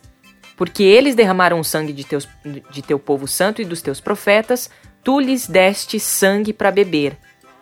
porque 0.57 0.83
eles 0.83 1.15
derramaram 1.15 1.61
o 1.61 1.63
sangue 1.63 1.93
de, 1.93 2.03
teus, 2.03 2.27
de 2.69 2.81
teu 2.81 2.99
povo 2.99 3.29
santo 3.29 3.61
e 3.61 3.65
dos 3.65 3.81
teus 3.81 4.01
profetas, 4.01 4.69
tu 5.01 5.21
lhes 5.21 5.47
deste 5.47 6.01
sangue 6.01 6.51
para 6.51 6.69
beber. 6.69 7.17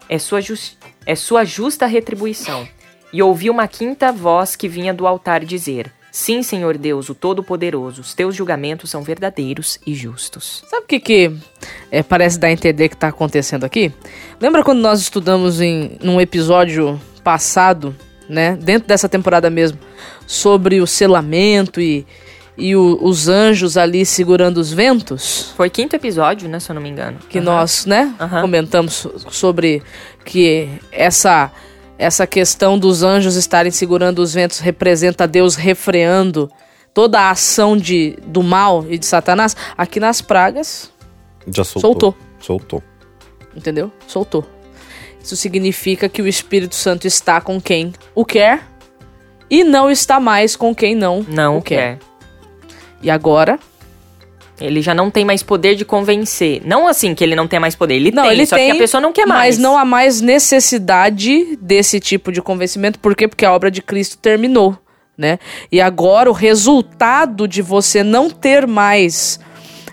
É 0.09 0.17
sua, 0.17 0.41
jus- 0.41 0.79
é 1.05 1.13
sua 1.13 1.45
justa 1.45 1.85
retribuição. 1.85 2.67
E 3.13 3.21
ouvi 3.21 3.51
uma 3.51 3.67
quinta 3.67 4.11
voz 4.11 4.55
que 4.55 4.67
vinha 4.67 4.91
do 4.95 5.05
altar 5.05 5.45
dizer: 5.45 5.93
Sim, 6.11 6.41
Senhor 6.41 6.77
Deus, 6.77 7.07
o 7.09 7.13
Todo-Poderoso, 7.15 8.01
os 8.01 8.13
teus 8.15 8.35
julgamentos 8.35 8.89
são 8.89 9.03
verdadeiros 9.03 9.79
e 9.85 9.93
justos. 9.93 10.63
Sabe 10.67 10.83
o 10.83 10.87
que, 10.87 10.99
que 10.99 11.31
é, 11.91 12.01
parece 12.01 12.39
dar 12.39 12.47
a 12.47 12.51
entender 12.51 12.89
que 12.89 12.95
está 12.95 13.09
acontecendo 13.09 13.63
aqui? 13.63 13.91
Lembra 14.41 14.63
quando 14.63 14.79
nós 14.79 14.99
estudamos 15.01 15.61
em 15.61 15.97
num 16.01 16.19
episódio 16.19 16.99
passado, 17.23 17.95
né, 18.27 18.57
dentro 18.59 18.87
dessa 18.87 19.07
temporada 19.07 19.49
mesmo, 19.51 19.77
sobre 20.25 20.81
o 20.81 20.87
selamento 20.87 21.79
e, 21.79 22.05
e 22.57 22.75
o- 22.75 22.97
os 23.01 23.27
anjos 23.27 23.77
ali 23.77 24.03
segurando 24.03 24.57
os 24.57 24.73
ventos? 24.73 25.53
Foi 25.55 25.69
quinto 25.69 25.95
episódio, 25.95 26.49
né, 26.49 26.59
se 26.59 26.71
eu 26.71 26.73
não 26.73 26.81
me 26.81 26.89
engano. 26.89 27.19
Que 27.29 27.37
Aham. 27.37 27.45
nós, 27.45 27.85
né, 27.85 28.13
Aham. 28.19 28.41
comentamos 28.41 28.93
so- 28.93 29.13
sobre 29.29 29.83
que 30.25 30.69
essa 30.91 31.51
essa 31.99 32.25
questão 32.25 32.79
dos 32.79 33.03
anjos 33.03 33.35
estarem 33.35 33.71
segurando 33.71 34.19
os 34.19 34.33
ventos 34.33 34.59
representa 34.59 35.27
Deus 35.27 35.55
refreando 35.55 36.49
toda 36.93 37.19
a 37.19 37.29
ação 37.31 37.75
de, 37.77 38.17
do 38.25 38.41
mal 38.41 38.85
e 38.89 38.97
de 38.97 39.05
Satanás. 39.05 39.55
Aqui 39.77 39.99
nas 39.99 40.21
pragas, 40.21 40.91
Já 41.47 41.63
soltou. 41.63 41.91
Soltou. 41.91 42.15
Soltou. 42.39 42.83
entendeu? 43.55 43.91
Soltou. 44.07 44.45
Isso 45.21 45.35
significa 45.35 46.07
que 46.07 46.21
o 46.21 46.27
Espírito 46.27 46.73
Santo 46.73 47.05
está 47.05 47.41
com 47.41 47.59
quem 47.61 47.93
o 48.15 48.23
quer 48.23 48.63
e 49.49 49.63
não 49.65 49.91
está 49.91 50.19
mais 50.19 50.55
com 50.55 50.73
quem 50.73 50.95
não, 50.95 51.25
Não 51.27 51.57
o 51.57 51.61
quer. 51.61 51.97
quer. 51.97 52.05
E 53.01 53.09
agora? 53.09 53.59
Ele 54.59 54.81
já 54.81 54.93
não 54.93 55.09
tem 55.09 55.23
mais 55.23 55.41
poder 55.41 55.75
de 55.75 55.85
convencer. 55.85 56.61
Não 56.65 56.87
assim 56.87 57.15
que 57.15 57.23
ele 57.23 57.35
não 57.35 57.47
tem 57.47 57.59
mais 57.59 57.75
poder, 57.75 57.95
ele 57.95 58.11
Não, 58.11 58.23
tem, 58.23 58.31
ele 58.33 58.45
só 58.45 58.55
tem, 58.55 58.71
que 58.71 58.77
a 58.77 58.79
pessoa 58.79 58.99
não 58.99 59.13
quer 59.13 59.25
mais. 59.25 59.55
Mas 59.55 59.57
não 59.57 59.77
há 59.77 59.85
mais 59.85 60.21
necessidade 60.21 61.57
desse 61.61 61.99
tipo 61.99 62.31
de 62.31 62.41
convencimento. 62.41 62.99
Por 62.99 63.15
quê? 63.15 63.27
Porque 63.27 63.45
a 63.45 63.53
obra 63.53 63.71
de 63.71 63.81
Cristo 63.81 64.17
terminou. 64.17 64.77
né? 65.17 65.39
E 65.71 65.81
agora 65.81 66.29
o 66.29 66.33
resultado 66.33 67.47
de 67.47 67.61
você 67.61 68.03
não 68.03 68.29
ter 68.29 68.65
mais 68.65 69.39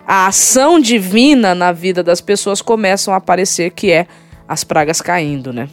a 0.06 0.28
ação 0.28 0.78
divina 0.78 1.54
na 1.54 1.72
vida 1.72 2.02
das 2.02 2.20
pessoas 2.20 2.62
começam 2.62 3.12
a 3.12 3.16
aparecer, 3.16 3.72
que 3.72 3.90
é 3.90 4.06
as 4.46 4.62
pragas 4.62 5.00
caindo, 5.00 5.52
né? 5.52 5.68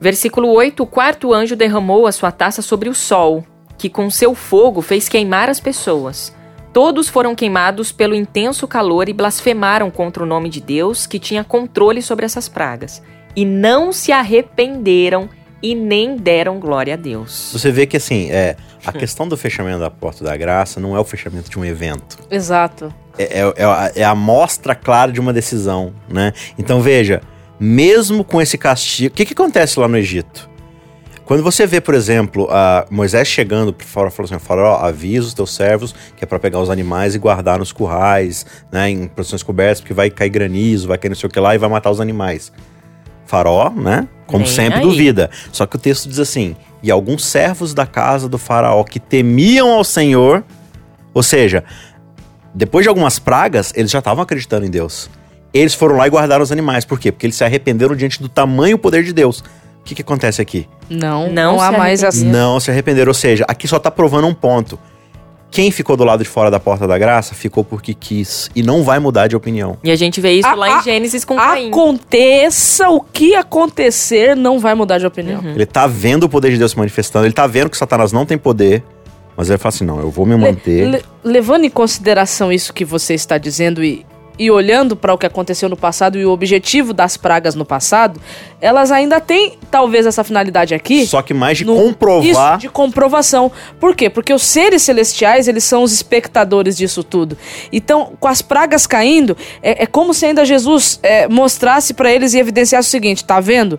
Versículo 0.00 0.48
8: 0.48 0.82
O 0.82 0.86
quarto 0.86 1.34
anjo 1.34 1.54
derramou 1.54 2.06
a 2.06 2.12
sua 2.12 2.32
taça 2.32 2.62
sobre 2.62 2.88
o 2.88 2.94
sol, 2.94 3.44
que 3.76 3.90
com 3.90 4.08
seu 4.08 4.34
fogo 4.34 4.80
fez 4.80 5.08
queimar 5.08 5.50
as 5.50 5.60
pessoas. 5.60 6.34
Todos 6.72 7.08
foram 7.08 7.34
queimados 7.34 7.90
pelo 7.90 8.14
intenso 8.14 8.66
calor 8.68 9.08
e 9.08 9.12
blasfemaram 9.12 9.90
contra 9.90 10.22
o 10.22 10.26
nome 10.26 10.48
de 10.48 10.60
Deus, 10.60 11.06
que 11.06 11.18
tinha 11.18 11.42
controle 11.42 12.00
sobre 12.00 12.24
essas 12.24 12.48
pragas. 12.48 13.02
E 13.34 13.44
não 13.44 13.92
se 13.92 14.12
arrependeram 14.12 15.28
e 15.62 15.74
nem 15.74 16.16
deram 16.16 16.58
glória 16.58 16.94
a 16.94 16.96
Deus. 16.96 17.50
Você 17.52 17.70
vê 17.70 17.86
que 17.86 17.96
assim, 17.96 18.30
é, 18.30 18.56
a 18.86 18.92
questão 18.92 19.28
do 19.28 19.36
fechamento 19.36 19.80
da 19.80 19.90
porta 19.90 20.24
da 20.24 20.36
graça 20.36 20.80
não 20.80 20.96
é 20.96 21.00
o 21.00 21.04
fechamento 21.04 21.50
de 21.50 21.58
um 21.58 21.64
evento. 21.64 22.18
Exato. 22.30 22.92
É, 23.18 23.40
é, 23.40 23.54
é 23.56 23.64
a- 23.64 23.92
é 23.96 24.04
a 24.04 24.14
mostra 24.14 24.74
clara 24.74 25.12
de 25.12 25.20
uma 25.20 25.32
decisão, 25.32 25.92
né? 26.08 26.32
Então 26.58 26.80
veja, 26.80 27.20
mesmo 27.58 28.24
com 28.24 28.40
esse 28.40 28.56
castigo, 28.56 29.12
o 29.12 29.16
que, 29.16 29.26
que 29.26 29.32
acontece 29.34 29.78
lá 29.78 29.86
no 29.86 29.98
Egito? 29.98 30.48
Quando 31.30 31.44
você 31.44 31.64
vê, 31.64 31.80
por 31.80 31.94
exemplo, 31.94 32.48
a 32.50 32.84
Moisés 32.90 33.28
chegando 33.28 33.72
para 33.72 33.86
fora, 33.86 34.10
falou 34.10 34.28
assim: 34.28 34.44
Faraó, 34.44 34.84
avisa 34.84 35.28
os 35.28 35.32
teus 35.32 35.54
servos 35.54 35.94
que 36.16 36.24
é 36.24 36.26
para 36.26 36.40
pegar 36.40 36.58
os 36.58 36.68
animais 36.68 37.14
e 37.14 37.20
guardar 37.20 37.60
nos 37.60 37.70
currais, 37.70 38.44
né, 38.72 38.90
em 38.90 39.06
posições 39.06 39.40
cobertas, 39.40 39.80
porque 39.80 39.94
vai 39.94 40.10
cair 40.10 40.28
granizo, 40.28 40.88
vai 40.88 40.98
cair 40.98 41.10
não 41.10 41.14
sei 41.14 41.28
o 41.28 41.30
que 41.30 41.38
lá 41.38 41.54
e 41.54 41.58
vai 41.58 41.70
matar 41.70 41.88
os 41.88 42.00
animais. 42.00 42.50
Faraó, 43.26 43.70
né? 43.70 44.08
Como 44.26 44.42
Nem 44.42 44.52
sempre, 44.52 44.80
aí. 44.80 44.84
duvida. 44.84 45.30
Só 45.52 45.66
que 45.66 45.76
o 45.76 45.78
texto 45.78 46.08
diz 46.08 46.18
assim: 46.18 46.56
e 46.82 46.90
alguns 46.90 47.24
servos 47.24 47.72
da 47.72 47.86
casa 47.86 48.28
do 48.28 48.36
Faraó 48.36 48.82
que 48.82 48.98
temiam 48.98 49.72
ao 49.72 49.84
Senhor, 49.84 50.42
ou 51.14 51.22
seja, 51.22 51.62
depois 52.52 52.82
de 52.82 52.88
algumas 52.88 53.20
pragas, 53.20 53.72
eles 53.76 53.92
já 53.92 54.00
estavam 54.00 54.24
acreditando 54.24 54.66
em 54.66 54.70
Deus. 54.70 55.08
Eles 55.54 55.74
foram 55.74 55.96
lá 55.96 56.08
e 56.08 56.10
guardaram 56.10 56.42
os 56.42 56.50
animais. 56.50 56.84
Por 56.84 56.98
quê? 56.98 57.12
Porque 57.12 57.26
eles 57.26 57.36
se 57.36 57.44
arrependeram 57.44 57.94
diante 57.94 58.20
do 58.20 58.28
tamanho 58.28 58.76
poder 58.76 59.04
de 59.04 59.12
Deus. 59.12 59.44
O 59.80 59.84
que, 59.84 59.94
que 59.94 60.02
acontece 60.02 60.40
aqui? 60.40 60.68
Não, 60.88 61.26
Não 61.28 61.54
não, 61.56 61.60
há 61.60 61.72
mais 61.72 62.04
arrepender. 62.04 62.26
assim. 62.26 62.38
Não 62.38 62.60
se 62.60 62.70
arrependeram. 62.70 63.10
Ou 63.10 63.14
seja, 63.14 63.44
aqui 63.48 63.66
só 63.66 63.78
tá 63.78 63.90
provando 63.90 64.26
um 64.26 64.34
ponto. 64.34 64.78
Quem 65.50 65.72
ficou 65.72 65.96
do 65.96 66.04
lado 66.04 66.22
de 66.22 66.28
fora 66.28 66.48
da 66.48 66.60
porta 66.60 66.86
da 66.86 66.96
graça 66.96 67.34
ficou 67.34 67.64
porque 67.64 67.92
quis. 67.92 68.48
E 68.54 68.62
não 68.62 68.84
vai 68.84 69.00
mudar 69.00 69.26
de 69.26 69.34
opinião. 69.34 69.76
E 69.82 69.90
a 69.90 69.96
gente 69.96 70.20
vê 70.20 70.30
isso 70.32 70.46
A- 70.46 70.54
lá 70.54 70.76
a- 70.76 70.78
em 70.80 70.82
Gênesis 70.84 71.24
com 71.24 71.34
Caim. 71.34 71.68
Aconteça 71.70 72.88
o 72.88 73.00
que 73.00 73.34
acontecer, 73.34 74.36
não 74.36 74.60
vai 74.60 74.74
mudar 74.76 74.98
de 74.98 75.06
opinião. 75.06 75.40
Uhum. 75.40 75.50
Ele 75.50 75.66
tá 75.66 75.88
vendo 75.88 76.24
o 76.24 76.28
poder 76.28 76.52
de 76.52 76.58
Deus 76.58 76.70
se 76.70 76.78
manifestando, 76.78 77.26
ele 77.26 77.32
tá 77.34 77.48
vendo 77.48 77.68
que 77.68 77.76
Satanás 77.76 78.12
não 78.12 78.24
tem 78.24 78.38
poder, 78.38 78.84
mas 79.36 79.48
ele 79.48 79.58
fala 79.58 79.74
assim: 79.74 79.84
não, 79.84 79.98
eu 79.98 80.08
vou 80.10 80.24
me 80.24 80.36
manter. 80.36 80.84
Le- 80.88 81.02
levando 81.24 81.64
em 81.64 81.70
consideração 81.70 82.52
isso 82.52 82.72
que 82.72 82.84
você 82.84 83.14
está 83.14 83.36
dizendo 83.36 83.82
e, 83.82 84.06
e 84.38 84.50
olhando 84.50 84.96
para 84.96 85.12
o 85.12 85.18
que 85.18 85.26
aconteceu 85.26 85.68
no 85.68 85.76
passado 85.76 86.18
e 86.18 86.24
o 86.24 86.30
objetivo 86.30 86.92
das 86.94 87.16
pragas 87.16 87.54
no 87.54 87.64
passado, 87.64 88.20
elas 88.60 88.90
ainda 88.90 89.20
têm 89.20 89.58
talvez 89.70 90.06
essa 90.06 90.24
finalidade 90.24 90.74
aqui. 90.74 91.06
Só 91.06 91.20
que 91.22 91.34
mais 91.34 91.58
de 91.58 91.64
no- 91.64 91.76
comprovar. 91.76 92.24
Isso, 92.56 92.58
de 92.60 92.68
comprovação. 92.68 93.50
Por 93.78 93.94
quê? 93.94 94.08
Porque 94.08 94.32
os 94.32 94.42
seres 94.42 94.82
celestiais, 94.82 95.46
eles 95.48 95.64
são 95.64 95.82
os 95.82 95.92
espectadores 95.92 96.76
disso 96.76 97.04
tudo. 97.04 97.36
Então, 97.72 98.12
com 98.18 98.28
as 98.28 98.40
pragas 98.42 98.86
caindo, 98.86 99.36
é, 99.62 99.82
é 99.82 99.86
como 99.86 100.14
se 100.14 100.26
ainda 100.26 100.44
Jesus 100.44 100.98
é, 101.02 101.28
mostrasse 101.28 101.92
para 101.94 102.10
eles 102.12 102.34
e 102.34 102.38
evidenciasse 102.38 102.88
o 102.88 102.90
seguinte: 102.90 103.24
tá 103.24 103.40
vendo? 103.40 103.78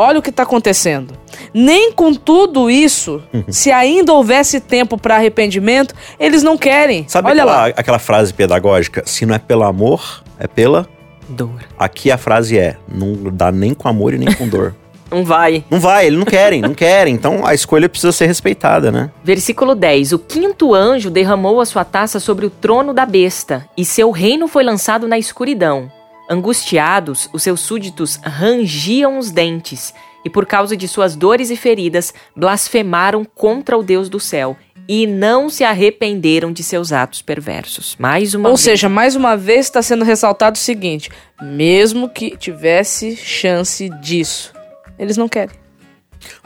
Olha 0.00 0.20
o 0.20 0.22
que 0.22 0.30
está 0.30 0.44
acontecendo. 0.44 1.12
Nem 1.52 1.92
com 1.92 2.14
tudo 2.14 2.70
isso, 2.70 3.20
Uhum. 3.34 3.42
se 3.48 3.72
ainda 3.72 4.12
houvesse 4.12 4.60
tempo 4.60 4.96
para 4.96 5.16
arrependimento, 5.16 5.92
eles 6.20 6.44
não 6.44 6.56
querem. 6.56 7.04
Sabe 7.08 7.28
Olha 7.30 7.42
aquela, 7.42 7.56
lá. 7.58 7.66
aquela 7.76 7.98
frase 7.98 8.32
pedagógica? 8.32 9.02
Se 9.04 9.26
não 9.26 9.34
é 9.34 9.40
pelo 9.40 9.64
amor, 9.64 10.22
é 10.38 10.46
pela. 10.46 10.88
Dor. 11.28 11.64
Aqui 11.76 12.12
a 12.12 12.16
frase 12.16 12.56
é: 12.56 12.76
não 12.88 13.12
dá 13.32 13.50
nem 13.50 13.74
com 13.74 13.88
amor 13.88 14.14
e 14.14 14.18
nem 14.18 14.32
com 14.32 14.46
dor. 14.48 14.74
Não 15.10 15.24
vai. 15.24 15.64
Não 15.70 15.80
vai, 15.80 16.06
eles 16.06 16.18
não 16.18 16.26
querem, 16.26 16.60
não 16.60 16.74
querem. 16.74 17.14
Então 17.14 17.46
a 17.46 17.54
escolha 17.54 17.88
precisa 17.88 18.12
ser 18.12 18.26
respeitada, 18.26 18.92
né? 18.92 19.10
Versículo 19.24 19.74
10: 19.74 20.12
O 20.12 20.18
quinto 20.18 20.74
anjo 20.74 21.08
derramou 21.08 21.62
a 21.62 21.64
sua 21.64 21.82
taça 21.82 22.20
sobre 22.20 22.44
o 22.44 22.50
trono 22.50 22.92
da 22.92 23.06
besta, 23.06 23.64
e 23.74 23.86
seu 23.86 24.10
reino 24.10 24.46
foi 24.46 24.62
lançado 24.62 25.08
na 25.08 25.18
escuridão. 25.18 25.90
Angustiados, 26.28 27.28
os 27.32 27.42
seus 27.42 27.60
súditos 27.60 28.18
rangiam 28.22 29.18
os 29.18 29.30
dentes, 29.30 29.94
e 30.24 30.30
por 30.30 30.44
causa 30.46 30.76
de 30.76 30.86
suas 30.88 31.16
dores 31.16 31.50
e 31.50 31.56
feridas, 31.56 32.12
blasfemaram 32.36 33.24
contra 33.24 33.78
o 33.78 33.82
Deus 33.82 34.08
do 34.08 34.20
céu, 34.20 34.56
e 34.86 35.06
não 35.06 35.50
se 35.50 35.64
arrependeram 35.64 36.52
de 36.52 36.62
seus 36.62 36.92
atos 36.92 37.20
perversos. 37.22 37.94
Mais 37.98 38.34
uma 38.34 38.48
Ou 38.48 38.56
vez. 38.56 38.64
seja, 38.64 38.88
mais 38.88 39.14
uma 39.16 39.36
vez 39.36 39.66
está 39.66 39.82
sendo 39.82 40.04
ressaltado 40.04 40.56
o 40.56 40.60
seguinte: 40.60 41.10
mesmo 41.42 42.08
que 42.08 42.36
tivesse 42.36 43.14
chance 43.16 43.88
disso, 44.00 44.52
eles 44.98 45.16
não 45.16 45.28
querem. 45.28 45.54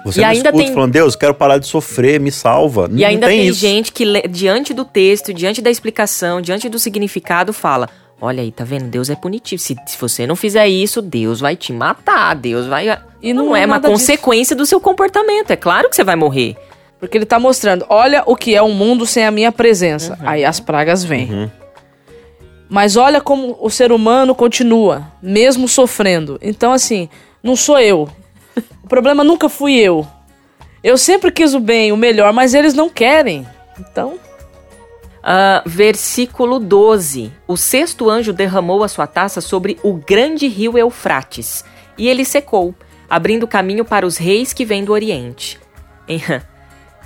Você 0.04 0.20
E 0.20 0.22
não 0.22 0.28
ainda 0.30 0.48
escuta 0.50 0.64
tem- 0.64 0.74
falando, 0.74 0.92
Deus, 0.92 1.16
quero 1.16 1.34
parar 1.34 1.58
de 1.58 1.66
sofrer, 1.66 2.20
me 2.20 2.30
salva. 2.30 2.88
E 2.92 3.00
não 3.00 3.06
ainda 3.08 3.26
tem, 3.26 3.38
tem, 3.40 3.48
isso. 3.48 3.60
gente 3.60 3.90
que, 3.92 4.04
diante 4.28 4.74
do 4.74 4.84
texto, 4.84 5.32
diante 5.32 5.62
da 5.62 5.70
explicação, 5.70 6.40
diante 6.42 6.68
do 6.68 6.78
significado, 6.78 7.52
fala: 7.52 7.88
Olha 8.24 8.40
aí, 8.40 8.52
tá 8.52 8.62
vendo? 8.62 8.84
Deus 8.84 9.10
é 9.10 9.16
punitivo. 9.16 9.60
Se, 9.60 9.76
se 9.84 9.98
você 9.98 10.28
não 10.28 10.36
fizer 10.36 10.68
isso, 10.68 11.02
Deus 11.02 11.40
vai 11.40 11.56
te 11.56 11.72
matar. 11.72 12.36
Deus 12.36 12.68
vai. 12.68 12.86
E 13.20 13.34
não, 13.34 13.46
não 13.46 13.56
é 13.56 13.62
é 13.62 13.66
uma 13.66 13.74
nada 13.74 13.88
disso. 13.88 14.00
consequência 14.00 14.54
do 14.54 14.64
seu 14.64 14.80
comportamento. 14.80 15.50
É 15.50 15.56
claro 15.56 15.90
que 15.90 15.96
você 15.96 16.04
vai 16.04 16.14
morrer. 16.14 16.56
Porque 17.00 17.18
ele 17.18 17.26
tá 17.26 17.40
mostrando, 17.40 17.84
olha 17.88 18.22
o 18.24 18.36
que 18.36 18.54
é 18.54 18.62
um 18.62 18.72
mundo 18.72 19.04
sem 19.06 19.26
a 19.26 19.30
minha 19.32 19.50
presença. 19.50 20.16
Aí 20.20 20.44
as 20.44 20.60
pragas 20.60 21.02
vêm. 21.02 21.50
Mas 22.70 22.96
olha 22.96 23.20
como 23.20 23.58
o 23.60 23.68
ser 23.68 23.90
humano 23.90 24.36
continua, 24.36 25.02
mesmo 25.20 25.66
sofrendo. 25.66 26.38
Então, 26.40 26.72
assim, 26.72 27.08
não 27.42 27.56
sou 27.56 27.80
eu. 27.80 28.08
O 28.84 28.86
problema 28.86 29.24
nunca 29.24 29.48
fui 29.48 29.74
eu. 29.74 30.06
Eu 30.84 30.96
sempre 30.96 31.32
quis 31.32 31.54
o 31.54 31.60
bem, 31.60 31.90
o 31.90 31.96
melhor, 31.96 32.32
mas 32.32 32.54
eles 32.54 32.72
não 32.72 32.88
querem. 32.88 33.44
Então, 33.80 34.14
Ah, 35.22 35.62
versículo 35.64 36.58
12. 36.58 37.32
O 37.46 37.56
sexto 37.56 38.10
anjo 38.10 38.32
derramou 38.32 38.82
a 38.82 38.88
sua 38.88 39.06
taça 39.06 39.40
sobre 39.40 39.78
o 39.82 39.94
grande 39.94 40.48
rio 40.48 40.76
Eufrates, 40.76 41.64
e 41.96 42.08
ele 42.08 42.24
secou, 42.24 42.74
abrindo 43.08 43.46
caminho 43.46 43.84
para 43.84 44.04
os 44.06 44.16
reis 44.16 44.52
que 44.52 44.64
vêm 44.64 44.84
do 44.84 44.92
Oriente. 44.92 45.60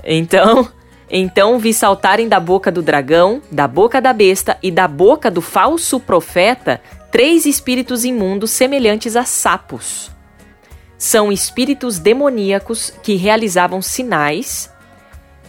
Então, 0.08 0.68
então 1.10 1.58
vi 1.58 1.74
saltarem 1.74 2.28
da 2.28 2.38
boca 2.38 2.70
do 2.70 2.80
dragão, 2.80 3.42
da 3.50 3.66
boca 3.66 4.00
da 4.00 4.12
besta 4.12 4.56
e 4.62 4.70
da 4.70 4.86
boca 4.86 5.28
do 5.28 5.42
falso 5.42 5.98
profeta 5.98 6.80
três 7.10 7.44
espíritos 7.44 8.04
imundos 8.04 8.52
semelhantes 8.52 9.16
a 9.16 9.24
sapos. 9.24 10.12
São 10.96 11.32
espíritos 11.32 11.98
demoníacos 11.98 12.92
que 13.02 13.16
realizavam 13.16 13.82
sinais 13.82 14.72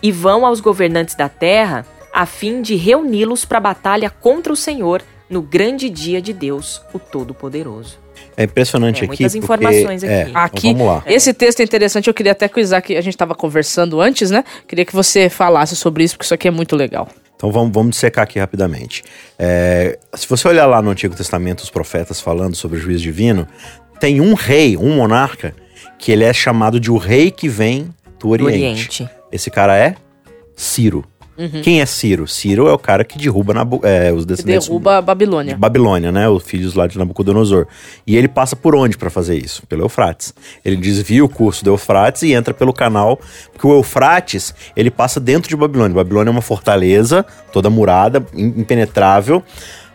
e 0.02 0.12
vão 0.12 0.44
aos 0.44 0.60
governantes 0.60 1.14
da 1.14 1.30
terra 1.30 1.86
a 2.20 2.26
fim 2.26 2.64
de 2.64 2.74
reuni-los 2.76 3.46
para 3.46 3.60
a 3.60 3.62
batalha 3.62 4.10
contra 4.10 4.52
o 4.52 4.56
Senhor 4.56 5.04
no 5.30 5.40
grande 5.40 5.88
dia 5.88 6.20
de 6.20 6.34
Deus, 6.34 6.82
o 6.92 6.98
Todo-Poderoso. 6.98 8.00
É 8.36 8.46
impressionante 8.46 9.02
É, 9.02 9.06
aqui. 9.06 9.08
muitas 9.08 9.34
porque- 9.34 9.38
informações 9.46 10.04
aqui. 10.04 10.12
é, 10.14 10.22
então 10.30 10.42
aqui, 10.42 10.74
vamos 10.74 10.88
lá. 10.88 11.04
esse 11.06 11.32
texto 11.32 11.60
é 11.60 11.64
interessante. 11.64 12.08
Eu 12.08 12.14
queria 12.16 12.32
até 12.32 12.48
que 12.50 12.58
o 12.58 12.60
Isaac, 12.60 12.96
a 12.98 13.02
gente 13.02 13.14
estava 13.14 13.36
conversando 13.36 14.02
antes, 14.02 14.32
né? 14.32 14.44
Queria 14.68 14.84
que 14.84 14.94
você 14.94 15.30
falasse 15.30 15.76
sobre 15.76 16.04
isso, 16.04 16.16
porque 16.16 16.26
isso 16.26 16.34
aqui 16.34 16.48
é 16.48 16.52
muito 16.52 16.76
legal. 16.76 17.08
Então 17.36 17.52
vamos, 17.52 17.72
vamos 17.72 17.92
dissecar 17.92 18.24
aqui 18.24 18.40
rapidamente. 18.40 19.04
É, 19.38 20.00
se 20.16 20.28
você 20.28 20.48
olhar 20.48 20.66
lá 20.66 20.82
no 20.82 20.90
Antigo 20.90 21.16
Testamento 21.16 21.60
os 21.60 21.70
profetas 21.70 22.20
falando 22.20 22.56
sobre 22.56 22.78
o 22.80 22.82
juízo 22.82 23.04
divino, 23.04 23.48
tem 24.00 24.20
um 24.20 24.34
rei, 24.34 24.76
um 24.76 24.96
monarca, 24.96 25.54
que 26.00 26.12
ele 26.12 26.24
é 26.24 26.34
chamado 26.34 26.80
de 26.80 26.90
o 26.90 26.98
rei 26.98 27.30
que 27.30 27.48
vem 27.48 27.94
do 28.20 28.36
Do 28.36 28.46
Oriente. 28.46 28.56
Oriente. 29.04 29.10
Esse 29.32 29.52
cara 29.52 29.78
é 29.78 29.94
Ciro. 30.56 31.06
Uhum. 31.38 31.62
Quem 31.62 31.82
é 31.82 31.86
Ciro? 31.86 32.28
Ciro 32.28 32.68
é 32.68 32.74
o 32.74 32.80
cara 32.80 33.04
que 33.04 33.18
derruba 33.18 33.54
Nabu- 33.54 33.82
é, 33.84 34.12
os 34.12 34.26
descendentes 34.26 34.68
Derruba 34.68 34.98
a 34.98 35.00
de 35.02 35.06
Babilônia. 35.06 35.56
Babilônia, 35.58 36.12
né? 36.12 36.28
Os 36.28 36.44
filhos 36.44 36.74
lá 36.74 36.88
de 36.88 36.98
Nabucodonosor. 36.98 37.68
E 38.08 38.16
ele 38.18 38.28
passa 38.28 38.56
por 38.56 38.76
onde 38.76 38.98
para 38.98 39.10
fazer 39.10 39.38
isso? 39.38 39.66
Pelo 39.68 39.84
Eufrates. 39.84 40.34
Ele 40.66 40.76
desvia 40.78 41.24
o 41.24 41.30
curso 41.30 41.64
do 41.64 41.70
Eufrates 41.70 42.24
e 42.24 42.34
entra 42.34 42.54
pelo 42.54 42.74
canal, 42.74 43.20
porque 43.54 43.68
o 43.68 43.74
Eufrates, 43.74 44.54
ele 44.76 44.90
passa 44.90 45.20
dentro 45.20 45.48
de 45.50 45.56
Babilônia. 45.56 45.96
Babilônia 45.96 46.30
é 46.30 46.32
uma 46.32 46.42
fortaleza, 46.42 47.24
toda 47.54 47.70
murada, 47.70 48.26
im- 48.34 48.62
impenetrável, 48.62 49.44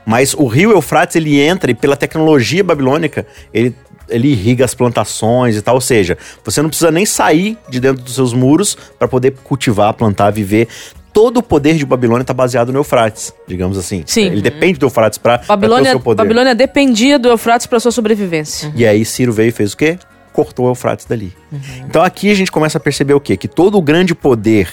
mas 0.06 0.34
o 0.34 0.46
rio 0.46 0.70
Eufrates, 0.70 1.16
ele 1.16 1.40
entra 1.40 1.70
e 1.70 1.74
pela 1.74 1.96
tecnologia 1.96 2.62
babilônica, 2.62 3.26
ele 3.52 3.74
ele 4.08 4.28
irriga 4.28 4.62
as 4.64 4.74
plantações 4.74 5.56
e 5.56 5.62
tal, 5.62 5.76
ou 5.76 5.80
seja, 5.80 6.18
você 6.44 6.60
não 6.60 6.68
precisa 6.68 6.90
nem 6.90 7.06
sair 7.06 7.56
de 7.70 7.80
dentro 7.80 8.02
dos 8.02 8.14
seus 8.14 8.34
muros 8.34 8.76
para 8.98 9.08
poder 9.08 9.32
cultivar, 9.42 9.94
plantar, 9.94 10.30
viver. 10.30 10.68
Todo 11.12 11.38
o 11.38 11.42
poder 11.42 11.74
de 11.74 11.84
Babilônia 11.84 12.22
está 12.22 12.32
baseado 12.32 12.72
no 12.72 12.78
Eufrates, 12.78 13.34
digamos 13.46 13.76
assim. 13.76 14.02
Sim. 14.06 14.26
Ele 14.26 14.40
depende 14.40 14.78
do 14.78 14.86
Eufrates 14.86 15.18
para 15.18 15.38
ter 15.38 15.44
o 15.44 15.48
Babilônia, 15.48 15.90
seu 15.90 16.00
poder. 16.00 16.22
Babilônia 16.22 16.54
dependia 16.54 17.18
do 17.18 17.28
Eufrates 17.28 17.66
para 17.66 17.78
sua 17.78 17.92
sobrevivência. 17.92 18.72
E 18.74 18.86
aí 18.86 19.04
Ciro 19.04 19.32
veio 19.32 19.48
e 19.48 19.52
fez 19.52 19.74
o 19.74 19.76
quê? 19.76 19.98
Cortou 20.32 20.66
o 20.66 20.70
Eufrates 20.70 21.04
dali. 21.04 21.32
Então 21.86 22.02
aqui 22.02 22.30
a 22.30 22.34
gente 22.34 22.50
começa 22.50 22.78
a 22.78 22.80
perceber 22.80 23.12
o 23.14 23.20
quê? 23.20 23.36
Que 23.36 23.46
todo 23.46 23.76
o 23.76 23.82
grande 23.82 24.14
poder 24.14 24.70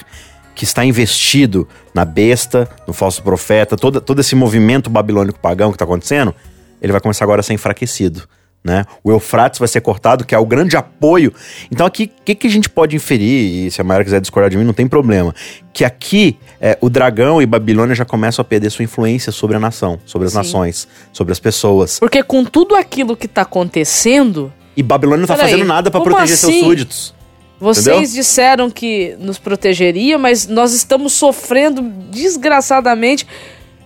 que 0.54 0.64
está 0.64 0.84
investido 0.84 1.68
na 1.94 2.04
besta, 2.04 2.68
no 2.86 2.92
falso 2.92 3.22
profeta, 3.22 3.76
todo, 3.76 4.00
todo 4.00 4.20
esse 4.20 4.34
movimento 4.34 4.90
babilônico 4.90 5.38
pagão 5.38 5.70
que 5.70 5.76
está 5.76 5.84
acontecendo, 5.84 6.34
ele 6.80 6.92
vai 6.92 7.00
começar 7.00 7.24
agora 7.24 7.40
a 7.40 7.42
ser 7.42 7.52
enfraquecido. 7.52 8.22
Né? 8.62 8.84
O 9.02 9.10
Eufrates 9.10 9.58
vai 9.58 9.66
ser 9.66 9.80
cortado, 9.80 10.22
que 10.22 10.34
é 10.34 10.38
o 10.38 10.44
grande 10.44 10.76
apoio. 10.76 11.32
Então, 11.72 11.86
aqui, 11.86 12.12
o 12.20 12.22
que, 12.22 12.34
que 12.34 12.46
a 12.46 12.50
gente 12.50 12.68
pode 12.68 12.94
inferir? 12.94 13.66
E 13.66 13.70
se 13.70 13.80
a 13.80 13.84
Mayra 13.84 14.04
quiser 14.04 14.20
discordar 14.20 14.50
de 14.50 14.58
mim, 14.58 14.64
não 14.64 14.74
tem 14.74 14.86
problema. 14.86 15.34
Que 15.72 15.82
aqui 15.82 16.36
é, 16.60 16.76
o 16.78 16.90
dragão 16.90 17.40
e 17.40 17.46
Babilônia 17.46 17.94
já 17.94 18.04
começam 18.04 18.42
a 18.42 18.44
perder 18.44 18.68
sua 18.68 18.84
influência 18.84 19.32
sobre 19.32 19.56
a 19.56 19.60
nação, 19.60 19.98
sobre 20.04 20.26
as 20.26 20.32
Sim. 20.32 20.38
nações, 20.38 20.86
sobre 21.10 21.32
as 21.32 21.40
pessoas. 21.40 21.98
Porque 21.98 22.22
com 22.22 22.44
tudo 22.44 22.74
aquilo 22.74 23.16
que 23.16 23.26
tá 23.26 23.42
acontecendo, 23.42 24.52
E 24.76 24.82
Babilônia 24.82 25.20
não 25.22 25.26
tá 25.26 25.36
Peraí, 25.36 25.52
fazendo 25.52 25.66
nada 25.66 25.90
para 25.90 26.00
proteger 26.02 26.36
seus 26.36 26.52
assim? 26.52 26.62
súditos. 26.62 27.14
vocês 27.58 27.86
Entendeu? 27.86 28.12
disseram 28.12 28.70
que 28.70 29.16
nos 29.18 29.38
protegeria, 29.38 30.18
mas 30.18 30.46
nós 30.46 30.74
estamos 30.74 31.14
sofrendo 31.14 31.80
desgraçadamente. 32.10 33.26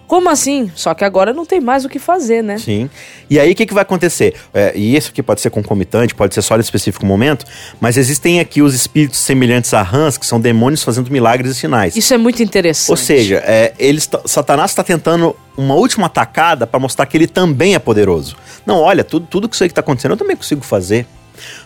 Como 0.07 0.29
assim? 0.29 0.71
Só 0.75 0.93
que 0.95 1.05
agora 1.05 1.33
não 1.33 1.47
tem 1.47 1.61
mais 1.61 1.85
o 1.85 1.89
que 1.89 1.99
fazer, 1.99 2.43
né? 2.43 2.59
Sim. 2.59 2.91
E 3.29 3.39
aí 3.39 3.53
o 3.53 3.55
que, 3.55 3.67
que 3.67 3.75
vai 3.75 3.83
acontecer? 3.83 4.35
É, 4.53 4.73
e 4.75 4.97
isso 4.97 5.11
aqui 5.11 5.23
pode 5.23 5.41
ser 5.41 5.51
concomitante, 5.51 6.15
pode 6.15 6.35
ser 6.35 6.43
só 6.43 6.57
em 6.57 6.61
específico 6.61 7.07
momento, 7.07 7.45
mas 7.81 7.97
existem 7.97 8.39
aqui 8.39 8.61
os 8.61 8.75
espíritos 8.75 9.19
semelhantes 9.19 9.73
a 9.73 9.83
rãs, 9.83 10.19
que 10.19 10.27
são 10.27 10.41
demônios 10.41 10.83
fazendo 10.83 11.11
milagres 11.11 11.53
e 11.53 11.55
sinais. 11.55 11.97
Isso 11.97 12.13
é 12.13 12.19
muito 12.19 12.43
interessante. 12.43 12.91
Ou 12.91 12.97
seja, 12.97 13.43
é, 13.47 13.73
eles 13.79 14.09
Satanás 14.27 14.71
está 14.71 14.85
tentando 14.85 15.35
uma 15.57 15.75
última 15.75 16.07
atacada 16.07 16.67
para 16.67 16.79
mostrar 16.79 17.07
que 17.07 17.17
ele 17.17 17.27
também 17.27 17.75
é 17.75 17.79
poderoso. 17.79 18.37
Não, 18.67 18.81
olha, 18.81 19.05
tudo, 19.05 19.27
tudo 19.27 19.49
que 19.49 19.55
isso 19.55 19.65
aí 19.65 19.69
que 19.69 19.73
está 19.73 19.81
acontecendo 19.81 20.13
eu 20.13 20.17
também 20.17 20.37
consigo 20.37 20.63
fazer. 20.63 21.07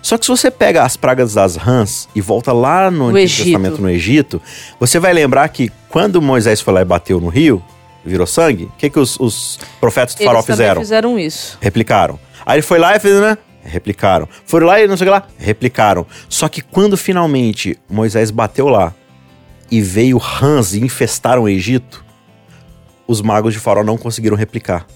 Só 0.01 0.17
que 0.17 0.25
se 0.25 0.31
você 0.31 0.51
pega 0.51 0.83
as 0.83 0.97
pragas 0.97 1.35
das 1.35 1.57
rãs 1.57 2.09
e 2.15 2.21
volta 2.21 2.53
lá 2.53 2.91
no, 2.91 3.07
Antigo 3.07 3.19
Egito. 3.19 3.45
Testamento 3.45 3.83
no 3.83 3.91
Egito, 3.91 4.43
você 4.79 4.99
vai 4.99 5.13
lembrar 5.13 5.49
que 5.49 5.71
quando 5.89 6.23
Moisés 6.23 6.61
foi 6.61 6.73
lá 6.73 6.81
e 6.81 6.85
bateu 6.85 7.21
no 7.21 7.29
rio, 7.29 7.63
virou 8.09 8.27
sangue, 8.27 8.65
o 8.65 8.73
que, 8.79 8.91
que 8.91 8.99
os, 8.99 9.19
os 9.21 9.59
profetas 9.81 10.15
do 10.15 10.25
farol 10.25 10.43
fizeram? 10.43 10.81
fizeram 10.81 11.19
isso. 11.19 11.59
Replicaram. 11.61 12.19
Aí 12.45 12.57
ele 12.57 12.63
foi 12.63 12.79
lá 12.79 12.97
e 12.97 13.01
fez, 13.01 13.21
né? 13.21 13.37
Replicaram. 13.63 14.29
Foram 14.47 14.67
lá 14.67 14.81
e 14.81 14.87
não 14.87 14.97
sei 14.97 15.07
o 15.07 15.11
que 15.11 15.19
lá, 15.19 15.27
replicaram. 15.37 16.07
Só 16.29 16.49
que 16.49 16.63
quando 16.63 16.97
finalmente 16.97 17.79
Moisés 17.89 18.31
bateu 18.31 18.69
lá 18.69 18.95
e 19.71 19.81
veio 19.81 20.17
rãs 20.17 20.73
e 20.75 20.81
infestaram 20.81 21.43
o 21.43 21.49
Egito, 21.49 22.05
os 23.07 23.21
magos 23.21 23.53
de 23.53 23.61
Faraó 23.61 23.85
não 23.85 23.99
conseguiram 23.99 24.37
replicar. 24.37 24.87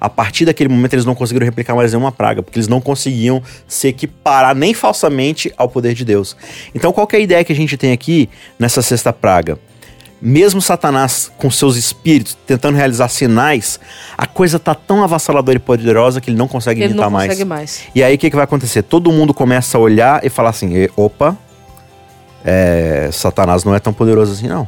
A 0.00 0.08
partir 0.08 0.44
daquele 0.44 0.68
momento 0.68 0.92
eles 0.92 1.04
não 1.04 1.14
conseguiram 1.14 1.44
replicar 1.44 1.74
mais 1.74 1.92
nenhuma 1.92 2.12
praga, 2.12 2.42
porque 2.42 2.58
eles 2.58 2.68
não 2.68 2.80
conseguiam 2.80 3.42
se 3.66 3.88
equiparar 3.88 4.54
nem 4.54 4.72
falsamente 4.72 5.52
ao 5.56 5.68
poder 5.68 5.92
de 5.92 6.04
Deus. 6.04 6.36
Então 6.74 6.92
qual 6.92 7.06
que 7.06 7.16
é 7.16 7.18
a 7.18 7.22
ideia 7.22 7.44
que 7.44 7.52
a 7.52 7.56
gente 7.56 7.76
tem 7.76 7.92
aqui 7.92 8.28
nessa 8.58 8.80
sexta 8.80 9.12
praga? 9.12 9.58
Mesmo 10.20 10.60
Satanás 10.60 11.30
com 11.38 11.48
seus 11.50 11.76
espíritos 11.76 12.36
tentando 12.46 12.76
realizar 12.76 13.08
sinais, 13.08 13.78
a 14.16 14.26
coisa 14.26 14.58
tá 14.58 14.74
tão 14.74 15.04
avassaladora 15.04 15.56
e 15.56 15.60
poderosa 15.60 16.20
que 16.20 16.28
ele 16.30 16.36
não 16.36 16.48
consegue 16.48 16.82
Ele 16.82 16.94
não 16.94 17.08
mais. 17.08 17.28
consegue 17.28 17.44
mais. 17.44 17.84
E 17.94 18.02
aí 18.02 18.16
o 18.16 18.18
que, 18.18 18.28
que 18.28 18.34
vai 18.36 18.44
acontecer? 18.44 18.82
Todo 18.82 19.12
mundo 19.12 19.32
começa 19.32 19.78
a 19.78 19.80
olhar 19.80 20.24
e 20.24 20.28
falar 20.28 20.50
assim: 20.50 20.74
"E, 20.74 20.90
opa, 20.96 21.36
é, 22.44 23.10
Satanás 23.12 23.62
não 23.64 23.74
é 23.74 23.78
tão 23.78 23.92
poderoso 23.92 24.32
assim, 24.32 24.48
não. 24.48 24.66